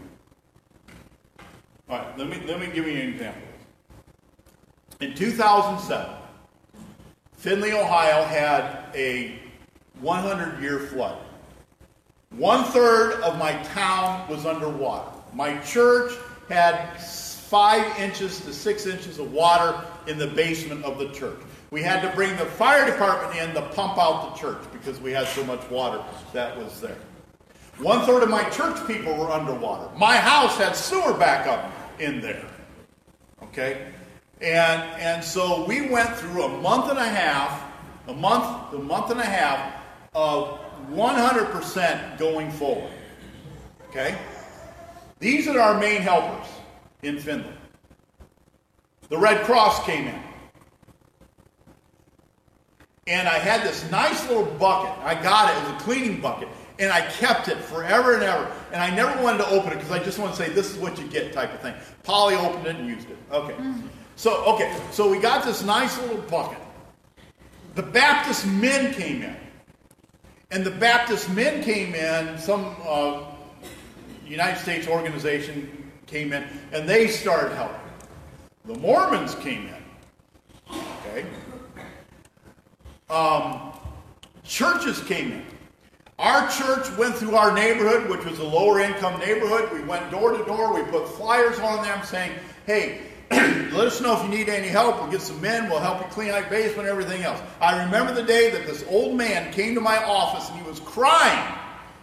All 1.90 2.00
right, 2.00 2.18
let 2.18 2.30
me, 2.30 2.42
let 2.48 2.60
me 2.60 2.68
give 2.68 2.88
you 2.88 2.94
an 2.94 3.10
example. 3.10 3.42
In 5.02 5.14
2007, 5.14 6.16
Findlay, 7.38 7.74
Ohio 7.74 8.24
had 8.24 8.86
a 8.96 9.40
100 10.00 10.62
year 10.62 10.80
flood. 10.80 11.18
One 12.32 12.64
third 12.64 13.22
of 13.22 13.38
my 13.38 13.52
town 13.64 14.28
was 14.30 14.46
underwater. 14.46 15.13
My 15.34 15.58
church 15.60 16.14
had 16.50 17.00
five 17.00 18.00
inches 18.00 18.42
to 18.42 18.54
six 18.54 18.86
inches 18.86 19.20
of 19.20 19.32
water 19.32 19.80
in 20.08 20.18
the 20.18 20.28
basement 20.28 20.84
of 20.84 20.98
the 20.98 21.10
church. 21.10 21.40
We 21.72 21.82
had 21.82 22.02
to 22.02 22.16
bring 22.16 22.36
the 22.38 22.46
fire 22.46 22.86
department 22.86 23.40
in 23.40 23.56
to 23.56 23.62
pump 23.70 23.98
out 23.98 24.34
the 24.34 24.40
church 24.40 24.60
because 24.72 25.00
we 25.00 25.12
had 25.12 25.28
so 25.28 25.44
much 25.44 25.68
water 25.72 26.04
that 26.34 26.56
was 26.58 26.80
there. 26.80 26.98
One 27.80 28.06
third 28.06 28.22
of 28.22 28.30
my 28.30 28.44
church 28.50 28.86
people 28.86 29.16
were 29.16 29.32
underwater. 29.32 29.90
My 29.98 30.18
house 30.18 30.58
had 30.58 30.76
sewer 30.76 31.14
backup 31.14 31.72
in 32.00 32.22
there. 32.22 32.46
Okay? 33.42 33.92
And, 34.42 34.84
and 35.00 35.24
so 35.24 35.66
we 35.66 35.90
went 35.90 36.16
through 36.16 36.44
a 36.44 36.62
month 36.62 36.92
and 36.92 37.00
a 37.00 37.08
half, 37.08 37.64
a 38.08 38.14
month, 38.14 38.74
a 38.74 38.78
month 38.78 39.10
and 39.10 39.20
a 39.20 39.26
half 39.26 39.74
of 40.14 40.60
100% 40.92 42.20
going 42.20 42.52
forward. 42.52 42.92
Okay? 43.90 44.16
These 45.24 45.48
are 45.48 45.58
our 45.58 45.80
main 45.80 46.02
helpers 46.02 46.46
in 47.02 47.18
Findlay. 47.18 47.54
The 49.08 49.18
Red 49.18 49.46
Cross 49.46 49.86
came 49.86 50.10
in. 50.10 50.20
And 53.08 53.30
I 53.30 53.40
had 53.40 53.64
this 53.64 53.90
nice 53.90 54.28
little 54.28 54.44
bucket. 54.44 54.92
I 55.02 55.14
got 55.24 55.50
it. 55.50 55.58
It 55.58 55.72
was 55.72 55.82
a 55.82 55.86
cleaning 55.86 56.20
bucket. 56.20 56.50
And 56.78 56.92
I 56.92 57.10
kept 57.10 57.48
it 57.48 57.58
forever 57.58 58.16
and 58.16 58.24
ever. 58.24 58.52
And 58.74 58.82
I 58.82 58.94
never 58.94 59.24
wanted 59.24 59.38
to 59.38 59.50
open 59.52 59.72
it 59.72 59.76
because 59.76 59.92
I 59.92 60.00
just 60.00 60.20
want 60.20 60.36
to 60.36 60.38
say, 60.38 60.50
this 60.50 60.70
is 60.70 60.78
what 60.78 61.00
you 61.00 61.08
get 61.08 61.32
type 61.32 61.54
of 61.54 61.62
thing. 61.62 61.76
Polly 62.04 62.36
opened 62.36 62.68
it 62.68 62.76
and 62.76 62.90
used 62.90 63.10
it. 63.10 63.18
Okay. 63.32 63.54
Mm-hmm. 63.54 63.88
So, 64.18 64.44
okay. 64.56 64.78
So 64.92 65.10
we 65.10 65.20
got 65.20 65.46
this 65.46 65.64
nice 65.64 65.98
little 66.02 66.22
bucket. 66.24 66.60
The 67.76 67.84
Baptist 67.84 68.46
men 68.46 68.94
came 68.94 69.22
in. 69.22 69.38
And 70.52 70.66
the 70.66 70.72
Baptist 70.72 71.30
men 71.30 71.64
came 71.64 71.96
in, 71.96 72.38
some 72.38 72.76
uh, 72.86 73.33
United 74.30 74.60
States 74.60 74.88
organization 74.88 75.92
came 76.06 76.34
in, 76.34 76.44
and 76.72 76.88
they 76.88 77.08
started 77.08 77.56
helping. 77.56 77.80
The 78.66 78.76
Mormons 78.76 79.36
came 79.36 79.68
in. 79.68 80.76
Okay. 81.06 81.26
Um, 83.10 83.74
churches 84.44 85.02
came 85.02 85.32
in. 85.32 85.46
Our 86.20 86.50
church 86.50 86.90
went 86.98 87.16
through 87.16 87.36
our 87.36 87.54
neighborhood, 87.54 88.10
which 88.10 88.24
was 88.26 88.40
a 88.40 88.44
lower 88.44 88.80
income 88.80 89.20
neighborhood. 89.20 89.72
We 89.74 89.84
went 89.84 90.10
door 90.12 90.38
to 90.38 90.44
door. 90.46 90.74
We 90.74 90.90
put 90.90 91.08
flyers 91.08 91.60
on 91.60 91.84
them 91.84 92.04
saying, 92.06 92.32
hey, 92.66 93.02
let 93.32 93.88
us 93.88 94.00
know 94.00 94.16
if 94.16 94.24
you 94.24 94.30
need 94.30 94.48
any 94.48 94.68
help. 94.68 95.02
We'll 95.02 95.12
get 95.12 95.22
some 95.22 95.42
men. 95.42 95.70
We'll 95.70 95.80
help 95.80 96.00
you 96.00 96.08
clean 96.12 96.30
out 96.30 96.42
your 96.42 96.50
basement, 96.50 96.88
and 96.88 96.90
everything 96.90 97.24
else. 97.24 97.42
I 97.60 97.84
remember 97.84 98.14
the 98.14 98.24
day 98.24 98.52
that 98.52 98.66
this 98.66 98.86
old 98.88 99.16
man 99.18 99.52
came 99.52 99.76
to 99.76 99.82
my 99.82 100.04
office 100.04 100.50
and 100.50 100.60
he 100.60 100.68
was 100.68 100.80
crying. 100.80 101.60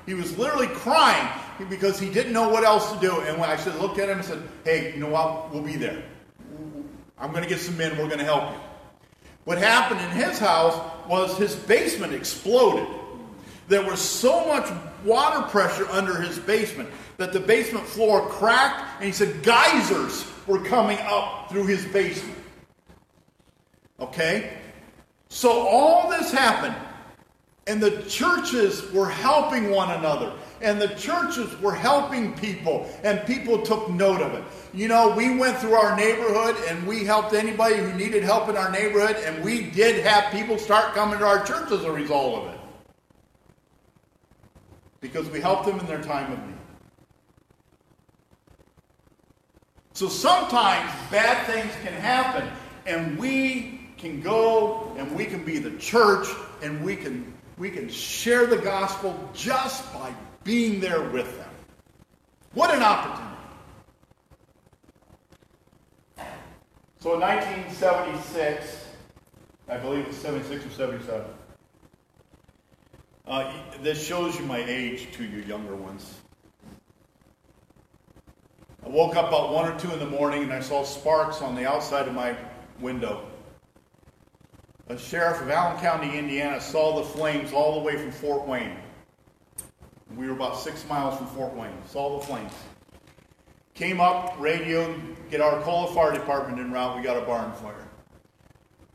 He 0.07 0.15
was 0.15 0.37
literally 0.39 0.69
crying 0.69 1.29
because 1.69 2.01
he 2.01 2.09
didn't 2.09 2.33
know 2.33 2.49
what 2.49 2.65
else 2.65 2.93
to 2.93 2.99
do. 3.01 3.21
And 3.21 3.39
when 3.39 3.51
I 3.51 3.57
said, 3.57 3.75
looked 3.77 3.99
at 3.99 4.09
him 4.09 4.19
and 4.19 4.27
said, 4.27 4.43
hey, 4.65 4.93
you 4.95 5.01
know 5.01 5.11
what? 5.11 5.53
We'll 5.53 5.63
be 5.63 5.77
there. 5.77 6.03
I'm 7.19 7.31
going 7.33 7.43
to 7.43 7.49
get 7.49 7.61
some 7.61 7.77
men. 7.77 7.97
We're 7.99 8.07
going 8.07 8.19
to 8.19 8.25
help 8.25 8.51
you. 8.51 8.61
What 9.45 9.59
happened 9.59 10.01
in 10.01 10.11
his 10.11 10.39
house 10.39 10.79
was 11.09 11.37
his 11.37 11.55
basement 11.55 12.15
exploded. 12.15 12.87
There 13.69 13.85
was 13.85 14.01
so 14.01 14.47
much 14.47 14.69
water 15.05 15.43
pressure 15.49 15.87
under 15.91 16.21
his 16.21 16.39
basement 16.39 16.89
that 17.19 17.33
the 17.33 17.41
basement 17.41 17.87
floor 17.87 18.27
cracked, 18.29 18.83
and 18.97 19.05
he 19.05 19.13
said 19.13 19.43
geysers 19.43 20.27
were 20.47 20.63
coming 20.65 20.99
up 21.03 21.51
through 21.51 21.67
his 21.67 21.85
basement. 21.87 22.39
Okay? 24.01 24.57
So 25.29 25.51
all 25.51 26.11
this 26.11 26.33
happened, 26.33 26.75
and 27.71 27.81
the 27.81 28.03
churches 28.09 28.91
were 28.91 29.09
helping 29.09 29.71
one 29.71 29.93
another, 29.93 30.33
and 30.61 30.83
the 30.83 30.89
churches 30.89 31.57
were 31.61 31.73
helping 31.73 32.35
people, 32.35 32.91
and 33.05 33.25
people 33.29 33.63
took 33.63 33.89
note 33.91 34.21
of 34.21 34.35
it. 34.35 34.43
You 34.75 34.89
know, 34.89 35.15
we 35.15 35.39
went 35.39 35.57
through 35.59 35.75
our 35.75 35.97
neighborhood 35.97 36.57
and 36.69 36.85
we 36.85 37.05
helped 37.05 37.33
anybody 37.33 37.77
who 37.77 37.93
needed 37.93 38.25
help 38.25 38.49
in 38.49 38.57
our 38.57 38.73
neighborhood, 38.73 39.15
and 39.25 39.45
we 39.45 39.71
did 39.71 40.05
have 40.05 40.33
people 40.33 40.59
start 40.59 40.95
coming 40.95 41.21
to 41.21 41.25
our 41.25 41.45
church 41.45 41.71
as 41.71 41.85
a 41.85 41.93
result 41.93 42.43
of 42.43 42.55
it. 42.55 42.61
Because 45.01 45.31
we 45.31 45.41
helped 45.41 45.65
them 45.65 45.79
in 45.79 45.87
their 45.87 46.03
time 46.03 46.33
of 46.33 46.39
need. 46.41 46.57
So 49.93 50.09
sometimes 50.09 50.91
bad 51.09 51.47
things 51.47 51.73
can 51.85 51.93
happen, 51.93 52.51
and 52.85 53.17
we 53.17 53.93
can 53.97 54.21
go 54.21 54.93
and 54.99 55.15
we 55.15 55.25
can 55.25 55.45
be 55.45 55.61
the 55.61 55.79
church 55.79 56.27
and 56.63 56.83
we 56.83 56.97
can 56.97 57.33
we 57.61 57.71
can 57.71 57.91
share 57.91 58.47
the 58.47 58.57
gospel 58.57 59.15
just 59.35 59.93
by 59.93 60.13
being 60.45 60.81
there 60.81 61.03
with 61.11 61.37
them. 61.37 61.51
What 62.55 62.75
an 62.75 62.83
opportunity. 62.83 63.37
So 67.01 67.15
in 67.15 67.21
1976, 67.21 68.87
I 69.69 69.77
believe 69.77 70.01
it 70.01 70.09
was 70.09 70.17
76 70.17 70.65
or 70.65 70.71
77, 70.71 71.27
uh, 73.27 73.53
this 73.83 74.05
shows 74.05 74.39
you 74.39 74.47
my 74.47 74.65
age 74.67 75.13
to 75.13 75.25
you 75.25 75.43
younger 75.43 75.77
ones. 75.77 76.15
I 78.85 78.89
woke 78.89 79.17
up 79.17 79.29
about 79.29 79.53
1 79.53 79.71
or 79.71 79.79
2 79.79 79.93
in 79.93 79.99
the 79.99 80.07
morning 80.07 80.45
and 80.45 80.53
I 80.53 80.61
saw 80.61 80.83
sparks 80.83 81.43
on 81.43 81.55
the 81.55 81.69
outside 81.69 82.09
of 82.09 82.15
my 82.15 82.35
window. 82.81 83.30
A 84.91 84.99
sheriff 84.99 85.41
of 85.41 85.49
Allen 85.49 85.81
County, 85.81 86.19
Indiana, 86.19 86.61
saw 86.61 86.97
the 86.97 87.05
flames 87.05 87.53
all 87.53 87.79
the 87.79 87.81
way 87.81 87.97
from 87.97 88.11
Fort 88.11 88.45
Wayne. 88.45 88.77
We 90.17 90.27
were 90.27 90.33
about 90.33 90.59
six 90.59 90.85
miles 90.89 91.17
from 91.17 91.29
Fort 91.29 91.55
Wayne. 91.55 91.71
Saw 91.87 92.19
the 92.19 92.27
flames. 92.27 92.51
Came 93.75 94.01
up, 94.01 94.35
radioed, 94.41 94.97
get 95.31 95.41
our 95.41 95.61
Arcola 95.61 95.95
Fire 95.95 96.13
Department 96.13 96.59
in 96.59 96.73
route. 96.73 96.97
We 96.97 97.05
got 97.05 97.17
a 97.17 97.25
barn 97.25 97.53
fire. 97.53 97.89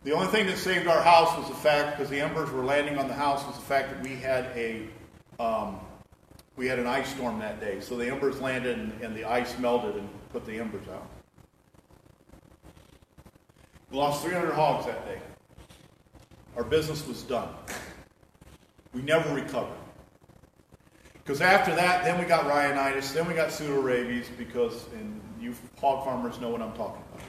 The 0.03 0.11
only 0.11 0.27
thing 0.27 0.47
that 0.47 0.57
saved 0.57 0.85
our 0.85 1.01
house 1.01 1.35
was 1.37 1.47
the 1.47 1.55
fact, 1.55 1.95
because 1.95 2.09
the 2.09 2.19
embers 2.19 2.51
were 2.51 2.65
landing 2.65 2.97
on 2.97 3.07
the 3.07 3.13
house, 3.13 3.45
was 3.47 3.55
the 3.55 3.61
fact 3.61 3.89
that 3.89 4.03
we 4.03 4.17
had 4.17 4.47
a 4.53 4.89
um, 5.39 5.79
we 6.57 6.67
had 6.67 6.77
an 6.77 6.87
ice 6.87 7.07
storm 7.15 7.39
that 7.39 7.61
day. 7.61 7.79
So 7.79 7.95
the 7.95 8.09
embers 8.09 8.41
landed 8.41 8.77
and, 8.77 9.01
and 9.01 9.15
the 9.15 9.23
ice 9.23 9.57
melted 9.59 9.95
and 9.95 10.09
put 10.33 10.45
the 10.45 10.59
embers 10.59 10.89
out. 10.89 11.09
We 13.89 13.97
lost 13.97 14.25
300 14.25 14.53
hogs 14.53 14.87
that 14.87 15.05
day. 15.05 15.21
Our 16.55 16.63
business 16.63 17.05
was 17.05 17.23
done. 17.23 17.49
We 18.93 19.01
never 19.01 19.33
recovered. 19.33 19.77
Because 21.13 21.41
after 21.41 21.75
that, 21.75 22.05
then 22.05 22.19
we 22.19 22.25
got 22.25 22.45
rhinitis, 22.45 23.11
then 23.11 23.27
we 23.27 23.33
got 23.33 23.49
pseudorabies, 23.49 24.27
because, 24.37 24.85
and 24.93 25.21
you 25.39 25.55
hog 25.79 26.05
farmers 26.05 26.39
know 26.39 26.49
what 26.49 26.61
I'm 26.61 26.73
talking 26.73 27.01
about. 27.11 27.25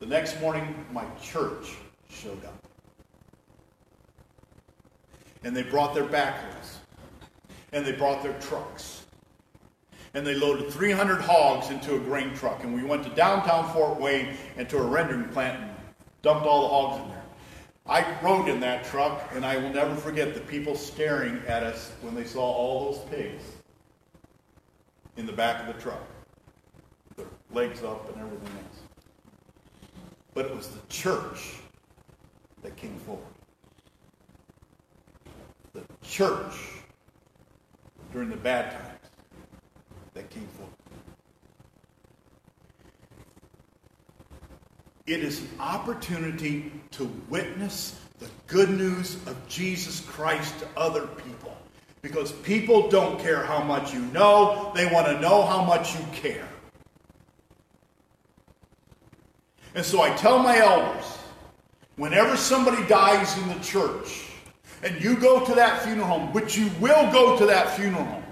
The 0.00 0.06
next 0.06 0.40
morning, 0.40 0.84
my 0.92 1.04
church 1.22 1.76
showed 2.10 2.44
up. 2.44 2.66
And 5.44 5.56
they 5.56 5.62
brought 5.62 5.94
their 5.94 6.04
backhoes. 6.04 6.76
And 7.72 7.86
they 7.86 7.92
brought 7.92 8.22
their 8.22 8.38
trucks. 8.40 9.06
And 10.14 10.26
they 10.26 10.34
loaded 10.34 10.70
300 10.70 11.20
hogs 11.20 11.70
into 11.70 11.94
a 11.94 11.98
grain 11.98 12.34
truck. 12.34 12.64
And 12.64 12.74
we 12.74 12.82
went 12.82 13.04
to 13.04 13.10
downtown 13.10 13.72
Fort 13.72 14.00
Wayne 14.00 14.34
and 14.56 14.68
to 14.70 14.78
a 14.78 14.82
rendering 14.82 15.28
plant 15.28 15.77
dumped 16.22 16.46
all 16.46 16.62
the 16.62 16.68
hogs 16.68 17.02
in 17.02 17.08
there. 17.10 17.24
I 17.86 18.20
rode 18.22 18.48
in 18.48 18.60
that 18.60 18.84
truck, 18.84 19.30
and 19.32 19.46
I 19.46 19.56
will 19.56 19.70
never 19.70 19.94
forget 19.94 20.34
the 20.34 20.40
people 20.40 20.74
staring 20.74 21.40
at 21.46 21.62
us 21.62 21.92
when 22.02 22.14
they 22.14 22.24
saw 22.24 22.42
all 22.42 22.92
those 22.92 23.00
pigs 23.10 23.42
in 25.16 25.26
the 25.26 25.32
back 25.32 25.66
of 25.66 25.74
the 25.74 25.80
truck, 25.80 26.02
their 27.16 27.26
legs 27.50 27.82
up 27.82 28.08
and 28.12 28.22
everything 28.22 28.48
else. 28.48 28.80
But 30.34 30.46
it 30.46 30.54
was 30.54 30.68
the 30.68 30.86
church 30.88 31.54
that 32.62 32.76
came 32.76 32.98
forward. 33.00 33.24
The 35.72 35.82
church 36.02 36.54
during 38.12 38.30
the 38.30 38.36
bad 38.36 38.72
times 38.72 39.10
that 40.14 40.30
came 40.30 40.46
forward. 40.56 40.77
It 45.08 45.24
is 45.24 45.40
an 45.40 45.48
opportunity 45.58 46.70
to 46.90 47.10
witness 47.30 47.98
the 48.18 48.28
good 48.46 48.68
news 48.68 49.14
of 49.26 49.36
Jesus 49.48 50.00
Christ 50.00 50.58
to 50.58 50.68
other 50.76 51.06
people. 51.06 51.56
Because 52.02 52.32
people 52.32 52.90
don't 52.90 53.18
care 53.18 53.42
how 53.42 53.62
much 53.62 53.94
you 53.94 54.02
know, 54.12 54.70
they 54.74 54.84
want 54.84 55.06
to 55.06 55.18
know 55.18 55.46
how 55.46 55.64
much 55.64 55.98
you 55.98 56.04
care. 56.12 56.46
And 59.74 59.82
so 59.82 60.02
I 60.02 60.14
tell 60.14 60.40
my 60.40 60.58
elders 60.58 61.16
whenever 61.96 62.36
somebody 62.36 62.86
dies 62.86 63.36
in 63.38 63.48
the 63.48 63.58
church, 63.60 64.26
and 64.82 65.02
you 65.02 65.16
go 65.16 65.42
to 65.42 65.54
that 65.54 65.82
funeral 65.82 66.06
home, 66.06 66.30
but 66.34 66.54
you 66.54 66.70
will 66.80 67.10
go 67.10 67.38
to 67.38 67.46
that 67.46 67.74
funeral 67.74 68.04
home. 68.04 68.24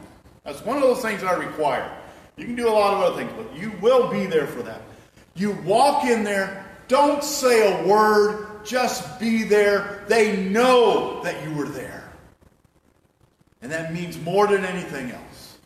That's 0.45 0.63
one 0.63 0.77
of 0.77 0.83
those 0.83 1.01
things 1.01 1.25
I 1.25 1.33
require. 1.33 1.91
You 2.37 2.45
can 2.45 2.55
do 2.55 2.69
a 2.69 2.71
lot 2.71 2.93
of 2.93 3.01
other 3.01 3.17
things, 3.17 3.33
but 3.35 3.59
you 3.59 3.73
will 3.81 4.11
be 4.11 4.27
there 4.27 4.47
for 4.47 4.63
that. 4.63 4.83
You 5.37 5.53
walk 5.67 6.05
in 6.07 6.25
there, 6.25 6.65
don't 6.89 7.23
say 7.23 7.85
a 7.85 7.87
word, 7.87 8.65
just 8.65 9.21
be 9.21 9.45
there. 9.45 10.03
They 10.09 10.45
know 10.45 11.23
that 11.23 11.45
you 11.45 11.53
were 11.55 11.69
there. 11.69 12.11
And 13.61 13.71
that 13.71 13.93
means 13.93 14.19
more 14.19 14.47
than 14.47 14.65
anything 14.65 15.11
else. 15.11 15.59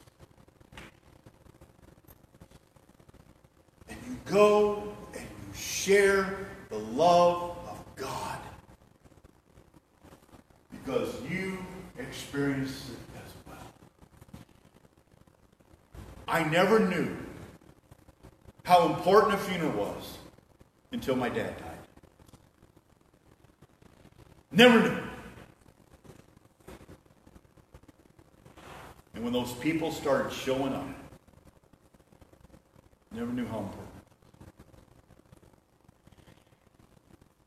And 3.88 3.96
you 4.08 4.16
go 4.24 4.92
and 5.14 5.22
you 5.22 5.54
share 5.54 6.48
the 6.68 6.78
love 6.78 7.56
of 7.68 7.84
God 7.94 8.38
because 10.72 11.14
you 11.30 11.58
experienced 11.96 12.88
it 12.88 12.98
as 13.24 13.32
well. 13.46 13.66
I 16.26 16.42
never 16.42 16.80
knew 16.80 17.16
how 18.64 18.92
important 18.92 19.34
a 19.34 19.38
funeral 19.38 19.72
was 19.72 20.18
until 20.92 21.16
my 21.16 21.28
dad 21.28 21.56
died. 21.58 21.78
Never 24.52 24.80
knew. 24.80 24.98
And 29.14 29.24
when 29.24 29.32
those 29.32 29.52
people 29.54 29.92
started 29.92 30.32
showing 30.32 30.72
up, 30.72 30.86
never 33.12 33.32
knew 33.32 33.46
how 33.46 33.58
important. 33.58 33.88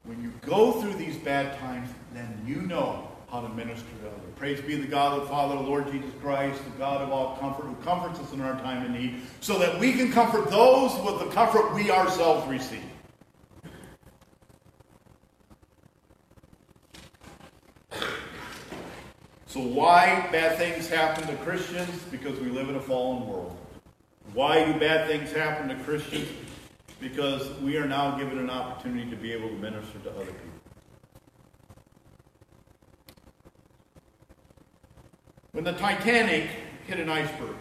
When 0.04 0.22
you 0.22 0.32
go 0.42 0.74
through 0.74 0.96
these 0.96 1.18
bad 1.18 1.58
times, 1.60 1.90
then 2.14 2.44
you 2.46 2.62
know 2.62 3.13
how 3.34 3.42
to 3.42 3.50
minister 3.50 3.88
to 4.04 4.08
others. 4.08 4.22
Praise 4.36 4.62
be 4.62 4.76
the 4.76 4.86
God, 4.86 5.18
of 5.18 5.24
the 5.24 5.30
Father, 5.30 5.56
the 5.56 5.62
Lord 5.62 5.92
Jesus 5.92 6.12
Christ, 6.22 6.64
the 6.64 6.78
God 6.78 7.02
of 7.02 7.12
all 7.12 7.36
comfort, 7.38 7.66
who 7.66 7.74
comforts 7.84 8.20
us 8.20 8.32
in 8.32 8.40
our 8.42 8.54
time 8.62 8.86
of 8.86 8.92
need, 8.92 9.22
so 9.42 9.58
that 9.58 9.80
we 9.80 9.94
can 9.94 10.12
comfort 10.12 10.52
those 10.52 10.94
with 11.04 11.18
the 11.18 11.34
comfort 11.34 11.74
we 11.74 11.90
ourselves 11.90 12.48
receive. 12.48 12.84
So, 19.48 19.62
why 19.62 20.30
bad 20.32 20.60
things 20.60 20.88
happen 20.88 21.26
to 21.26 21.36
Christians? 21.44 21.90
Because 22.12 22.40
we 22.40 22.50
live 22.50 22.70
in 22.70 22.76
a 22.76 22.82
fallen 22.82 23.28
world. 23.28 23.58
Why 24.34 24.64
do 24.64 24.80
bad 24.80 25.08
things 25.08 25.32
happen 25.32 25.70
to 25.70 25.84
Christians? 25.84 26.30
because 27.04 27.50
we 27.60 27.76
are 27.76 27.86
now 27.86 28.18
given 28.18 28.40
an 28.40 28.50
opportunity 28.50 29.10
to 29.10 29.18
be 29.18 29.34
able 29.34 29.50
to 29.50 29.56
minister 29.56 30.00
to 30.00 30.10
other 30.12 30.26
people. 30.26 30.53
When 35.64 35.74
the 35.74 35.80
Titanic 35.80 36.50
hit 36.88 37.00
an 37.00 37.10
iceberg. 37.10 37.56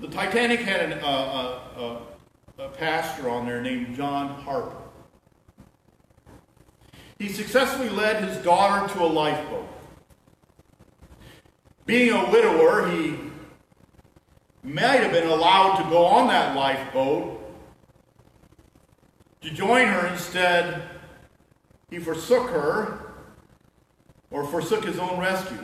The 0.00 0.08
Titanic 0.08 0.58
had 0.60 0.90
an, 0.90 0.98
uh, 0.98 1.06
uh, 1.06 1.80
uh, 1.80 2.64
a 2.64 2.68
pastor 2.70 3.30
on 3.30 3.46
there 3.46 3.62
named 3.62 3.94
John 3.94 4.42
Harper. 4.42 4.76
He 7.16 7.28
successfully 7.28 7.90
led 7.90 8.24
his 8.24 8.38
daughter 8.38 8.92
to 8.92 9.04
a 9.04 9.06
lifeboat. 9.06 9.68
Being 11.86 12.10
a 12.12 12.28
widower, 12.28 12.88
he 12.88 13.16
might 14.64 15.00
have 15.00 15.12
been 15.12 15.28
allowed 15.28 15.76
to 15.76 15.88
go 15.88 16.04
on 16.04 16.26
that 16.26 16.56
lifeboat. 16.56 17.38
To 19.42 19.50
join 19.50 19.86
her 19.86 20.08
instead, 20.08 20.88
he 21.88 22.00
forsook 22.00 22.50
her 22.50 23.11
or 24.32 24.44
forsook 24.46 24.84
his 24.84 24.98
own 24.98 25.20
rescue, 25.20 25.58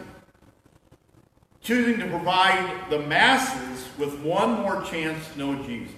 choosing 1.60 1.98
to 1.98 2.06
provide 2.06 2.90
the 2.90 3.00
masses 3.00 3.88
with 3.98 4.18
one 4.20 4.60
more 4.60 4.82
chance 4.82 5.26
to 5.32 5.38
know 5.38 5.62
Jesus. 5.64 5.94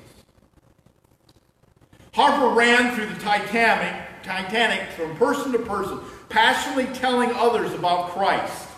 Harper 2.12 2.54
ran 2.54 2.94
through 2.94 3.06
the 3.06 3.20
Titanic, 3.20 4.22
Titanic 4.22 4.90
from 4.90 5.16
person 5.16 5.52
to 5.52 5.58
person, 5.58 6.00
passionately 6.28 6.86
telling 6.98 7.30
others 7.32 7.72
about 7.72 8.10
Christ. 8.10 8.68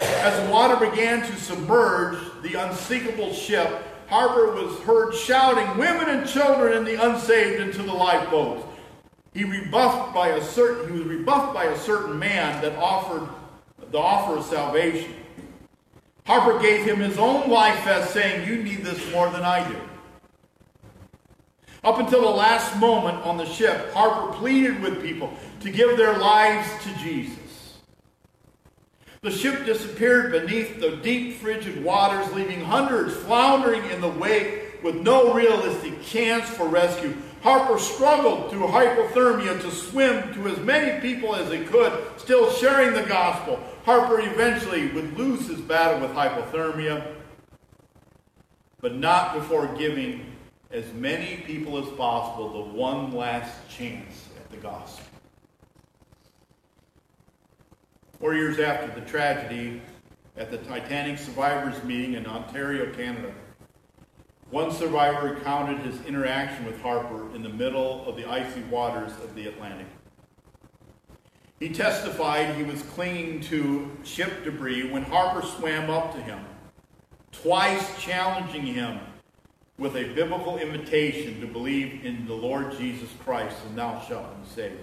As 0.00 0.44
the 0.44 0.52
water 0.52 0.76
began 0.90 1.20
to 1.20 1.36
submerge 1.36 2.18
the 2.42 2.54
unsinkable 2.54 3.32
ship, 3.32 3.82
Harper 4.08 4.52
was 4.52 4.78
heard 4.80 5.14
shouting, 5.14 5.78
Women 5.78 6.08
and 6.08 6.28
children 6.28 6.74
and 6.74 6.86
the 6.86 7.02
unsaved 7.02 7.60
into 7.60 7.82
the 7.82 7.92
lifeboats. 7.92 8.64
He 9.36 9.44
rebuffed 9.44 10.14
by 10.14 10.28
a 10.28 10.42
certain 10.42 10.90
he 10.90 10.98
was 10.98 11.06
rebuffed 11.08 11.52
by 11.52 11.64
a 11.64 11.78
certain 11.78 12.18
man 12.18 12.62
that 12.62 12.74
offered 12.78 13.28
the 13.90 13.98
offer 13.98 14.38
of 14.38 14.46
salvation. 14.46 15.12
Harper 16.24 16.58
gave 16.58 16.86
him 16.86 17.00
his 17.00 17.18
own 17.18 17.50
life 17.50 17.86
as 17.86 18.08
saying, 18.08 18.48
You 18.48 18.62
need 18.62 18.82
this 18.82 19.12
more 19.12 19.28
than 19.28 19.42
I 19.42 19.68
do. 19.68 19.76
Up 21.84 21.98
until 21.98 22.22
the 22.22 22.30
last 22.30 22.78
moment 22.78 23.18
on 23.26 23.36
the 23.36 23.44
ship, 23.44 23.92
Harper 23.92 24.32
pleaded 24.38 24.80
with 24.80 25.02
people 25.02 25.30
to 25.60 25.70
give 25.70 25.98
their 25.98 26.16
lives 26.16 26.66
to 26.84 26.98
Jesus. 26.98 27.76
The 29.20 29.30
ship 29.30 29.66
disappeared 29.66 30.32
beneath 30.32 30.80
the 30.80 30.96
deep, 30.96 31.36
frigid 31.36 31.84
waters, 31.84 32.32
leaving 32.32 32.62
hundreds 32.62 33.14
floundering 33.14 33.84
in 33.90 34.00
the 34.00 34.08
wake 34.08 34.82
with 34.82 34.96
no 34.96 35.34
realistic 35.34 36.02
chance 36.02 36.48
for 36.48 36.66
rescue. 36.66 37.14
Harper 37.46 37.78
struggled 37.78 38.50
through 38.50 38.66
hypothermia 38.66 39.62
to 39.62 39.70
swim 39.70 40.34
to 40.34 40.48
as 40.48 40.58
many 40.58 41.00
people 41.00 41.36
as 41.36 41.48
he 41.52 41.64
could, 41.64 41.92
still 42.16 42.50
sharing 42.50 42.92
the 42.92 43.04
gospel. 43.08 43.60
Harper 43.84 44.18
eventually 44.18 44.88
would 44.88 45.16
lose 45.16 45.46
his 45.46 45.60
battle 45.60 46.00
with 46.00 46.10
hypothermia, 46.10 47.14
but 48.80 48.96
not 48.96 49.34
before 49.34 49.68
giving 49.76 50.26
as 50.72 50.92
many 50.94 51.36
people 51.46 51.78
as 51.78 51.88
possible 51.90 52.64
the 52.64 52.76
one 52.76 53.12
last 53.12 53.56
chance 53.68 54.28
at 54.36 54.50
the 54.50 54.56
gospel. 54.56 55.06
Four 58.18 58.34
years 58.34 58.58
after 58.58 58.92
the 58.98 59.06
tragedy 59.06 59.80
at 60.36 60.50
the 60.50 60.58
Titanic 60.58 61.16
survivors 61.16 61.80
meeting 61.84 62.14
in 62.14 62.26
Ontario, 62.26 62.92
Canada, 62.92 63.32
one 64.50 64.70
survivor 64.72 65.34
recounted 65.34 65.78
his 65.78 66.04
interaction 66.06 66.64
with 66.66 66.80
Harper 66.80 67.34
in 67.34 67.42
the 67.42 67.48
middle 67.48 68.08
of 68.08 68.16
the 68.16 68.28
icy 68.28 68.62
waters 68.62 69.12
of 69.24 69.34
the 69.34 69.48
Atlantic. 69.48 69.86
He 71.58 71.70
testified 71.70 72.54
he 72.54 72.62
was 72.62 72.82
clinging 72.82 73.40
to 73.42 73.90
ship 74.04 74.44
debris 74.44 74.90
when 74.90 75.02
Harper 75.02 75.46
swam 75.46 75.90
up 75.90 76.14
to 76.14 76.20
him, 76.20 76.38
twice 77.32 78.00
challenging 78.00 78.66
him 78.66 79.00
with 79.78 79.96
a 79.96 80.12
biblical 80.14 80.58
invitation 80.58 81.40
to 81.40 81.46
believe 81.46 82.04
in 82.04 82.26
the 82.26 82.34
Lord 82.34 82.76
Jesus 82.78 83.10
Christ 83.24 83.56
and 83.66 83.76
thou 83.76 84.00
shalt 84.00 84.42
be 84.42 84.48
saved. 84.48 84.80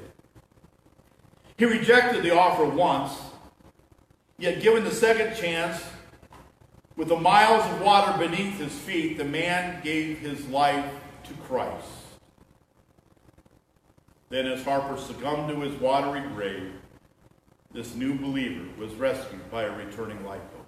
He 1.57 1.66
rejected 1.66 2.24
the 2.24 2.36
offer 2.36 2.66
once, 2.66 3.14
yet 4.38 4.61
given 4.61 4.84
the 4.84 4.91
second 4.91 5.36
chance, 5.36 5.84
with 6.96 7.08
the 7.08 7.18
miles 7.18 7.66
of 7.72 7.82
water 7.82 8.18
beneath 8.18 8.60
his 8.60 8.74
feet, 8.74 9.18
the 9.18 9.24
man 9.24 9.82
gave 9.84 10.20
his 10.20 10.48
life 10.48 10.86
to 11.24 11.34
Christ. 11.36 11.88
Then, 14.30 14.48
as 14.48 14.64
Harper 14.64 15.00
succumbed 15.00 15.50
to 15.50 15.62
his 15.62 15.80
watery 15.80 16.22
grave, 16.34 16.72
this 17.72 17.96
new 17.96 18.16
believer 18.16 18.66
was 18.78 18.94
rescued 18.96 19.50
by 19.50 19.64
a 19.64 19.76
returning 19.76 20.24
lifeboat. 20.26 20.66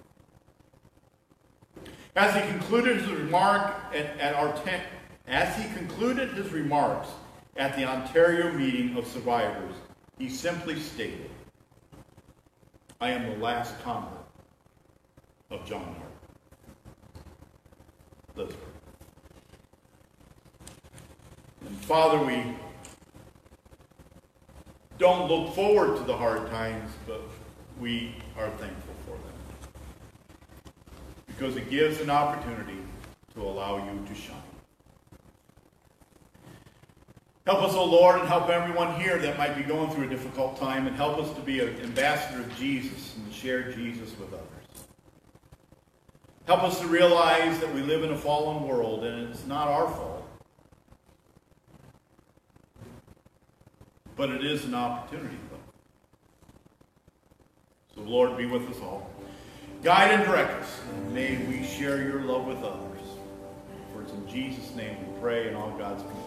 As 2.16 2.34
he 2.34 2.40
concluded 2.50 2.98
his 2.98 3.10
remark 3.10 3.74
at, 3.92 4.18
at 4.18 4.34
our 4.34 4.56
tent, 4.64 4.82
as 5.26 5.54
he 5.56 5.72
concluded 5.74 6.30
his 6.30 6.52
remarks 6.52 7.08
at 7.56 7.76
the 7.76 7.84
Ontario 7.84 8.52
meeting 8.52 8.96
of 8.96 9.06
survivors, 9.06 9.74
he 10.18 10.28
simply 10.28 10.80
stated, 10.80 11.30
I 13.00 13.10
am 13.10 13.30
the 13.30 13.36
last 13.44 13.78
convert 13.82 14.26
of 15.50 15.66
John 15.66 15.94
Harper. 18.36 18.52
Let's 18.52 18.54
pray. 18.54 18.72
And 21.66 21.76
Father, 21.78 22.24
we 22.24 22.54
don't 24.98 25.28
look 25.28 25.54
forward 25.54 25.96
to 25.98 26.04
the 26.04 26.16
hard 26.16 26.48
times, 26.50 26.90
but 27.06 27.20
we 27.80 28.14
are 28.38 28.48
thankful 28.50 28.94
for 29.04 29.12
them. 29.12 30.72
Because 31.26 31.56
it 31.56 31.68
gives 31.70 32.00
an 32.00 32.10
opportunity 32.10 32.78
to 33.34 33.42
allow 33.42 33.76
you 33.76 34.06
to 34.06 34.14
shine. 34.14 34.36
Help 37.46 37.62
us, 37.62 37.74
O 37.74 37.80
oh 37.80 37.84
Lord, 37.84 38.18
and 38.18 38.28
help 38.28 38.48
everyone 38.48 38.98
here 39.00 39.18
that 39.18 39.38
might 39.38 39.56
be 39.56 39.62
going 39.62 39.88
through 39.90 40.06
a 40.06 40.08
difficult 40.08 40.58
time, 40.58 40.88
and 40.88 40.96
help 40.96 41.18
us 41.18 41.32
to 41.34 41.40
be 41.42 41.60
an 41.60 41.80
ambassador 41.80 42.40
of 42.40 42.56
Jesus 42.56 43.14
and 43.16 43.28
to 43.28 43.32
share 43.32 43.70
Jesus 43.70 44.18
with 44.18 44.32
others. 44.32 44.55
Help 46.46 46.62
us 46.62 46.80
to 46.80 46.86
realize 46.86 47.58
that 47.58 47.74
we 47.74 47.82
live 47.82 48.04
in 48.04 48.12
a 48.12 48.16
fallen 48.16 48.66
world, 48.66 49.04
and 49.04 49.28
it's 49.28 49.46
not 49.46 49.68
our 49.68 49.88
fault. 49.88 50.28
But 54.16 54.30
it 54.30 54.44
is 54.44 54.64
an 54.64 54.74
opportunity, 54.74 55.36
though. 55.50 55.56
So, 57.94 58.02
Lord, 58.08 58.36
be 58.36 58.46
with 58.46 58.70
us 58.70 58.80
all. 58.80 59.10
Guide 59.82 60.12
and 60.12 60.24
direct 60.24 60.62
us, 60.62 60.80
and 60.88 61.12
may 61.12 61.36
we 61.46 61.64
share 61.64 62.02
your 62.02 62.20
love 62.22 62.46
with 62.46 62.58
others. 62.58 63.00
For 63.92 64.02
it's 64.02 64.12
in 64.12 64.28
Jesus' 64.28 64.74
name 64.74 64.96
we 65.00 65.20
pray, 65.20 65.48
and 65.48 65.56
all 65.56 65.70
God's 65.76 66.02
people 66.02 66.26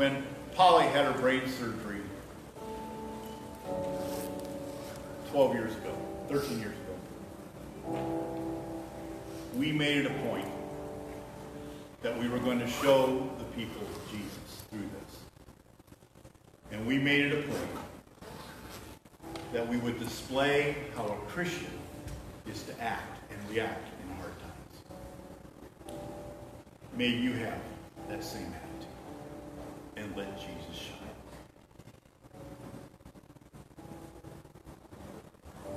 when 0.00 0.24
Polly 0.54 0.86
had 0.86 1.04
her 1.04 1.20
brain 1.20 1.46
surgery 1.46 2.00
12 5.30 5.54
years 5.54 5.76
ago, 5.76 5.94
13 6.28 6.58
years 6.58 6.74
ago, 6.74 8.00
we 9.54 9.70
made 9.70 9.98
it 9.98 10.06
a 10.06 10.14
point 10.28 10.48
that 12.02 12.18
we 12.18 12.28
were 12.28 12.40
going 12.40 12.58
to 12.58 12.66
show 12.66 13.30
the 13.38 13.44
people 13.56 13.82
Jesus 14.10 14.64
through 14.70 14.80
this. 14.80 15.18
And 16.72 16.84
we 16.84 16.98
made 16.98 17.26
it 17.26 17.38
a 17.38 17.42
point 17.48 17.70
that 19.52 19.68
we 19.68 19.76
would 19.76 20.00
display 20.00 20.76
how 20.96 21.04
a 21.04 21.30
Christian 21.30 21.70
is 22.48 22.64
to 22.64 22.80
act 22.80 23.20
and 23.30 23.50
react 23.50 23.88
in 24.02 24.16
hard 24.16 24.32
times. 24.40 25.94
May 26.96 27.08
you 27.08 27.34
have 27.34 27.60
that 28.08 28.24
same 28.24 28.52
attitude 28.52 28.88
and 29.96 30.16
let 30.16 30.36
Jesus 30.40 30.74
shine. 30.74 30.99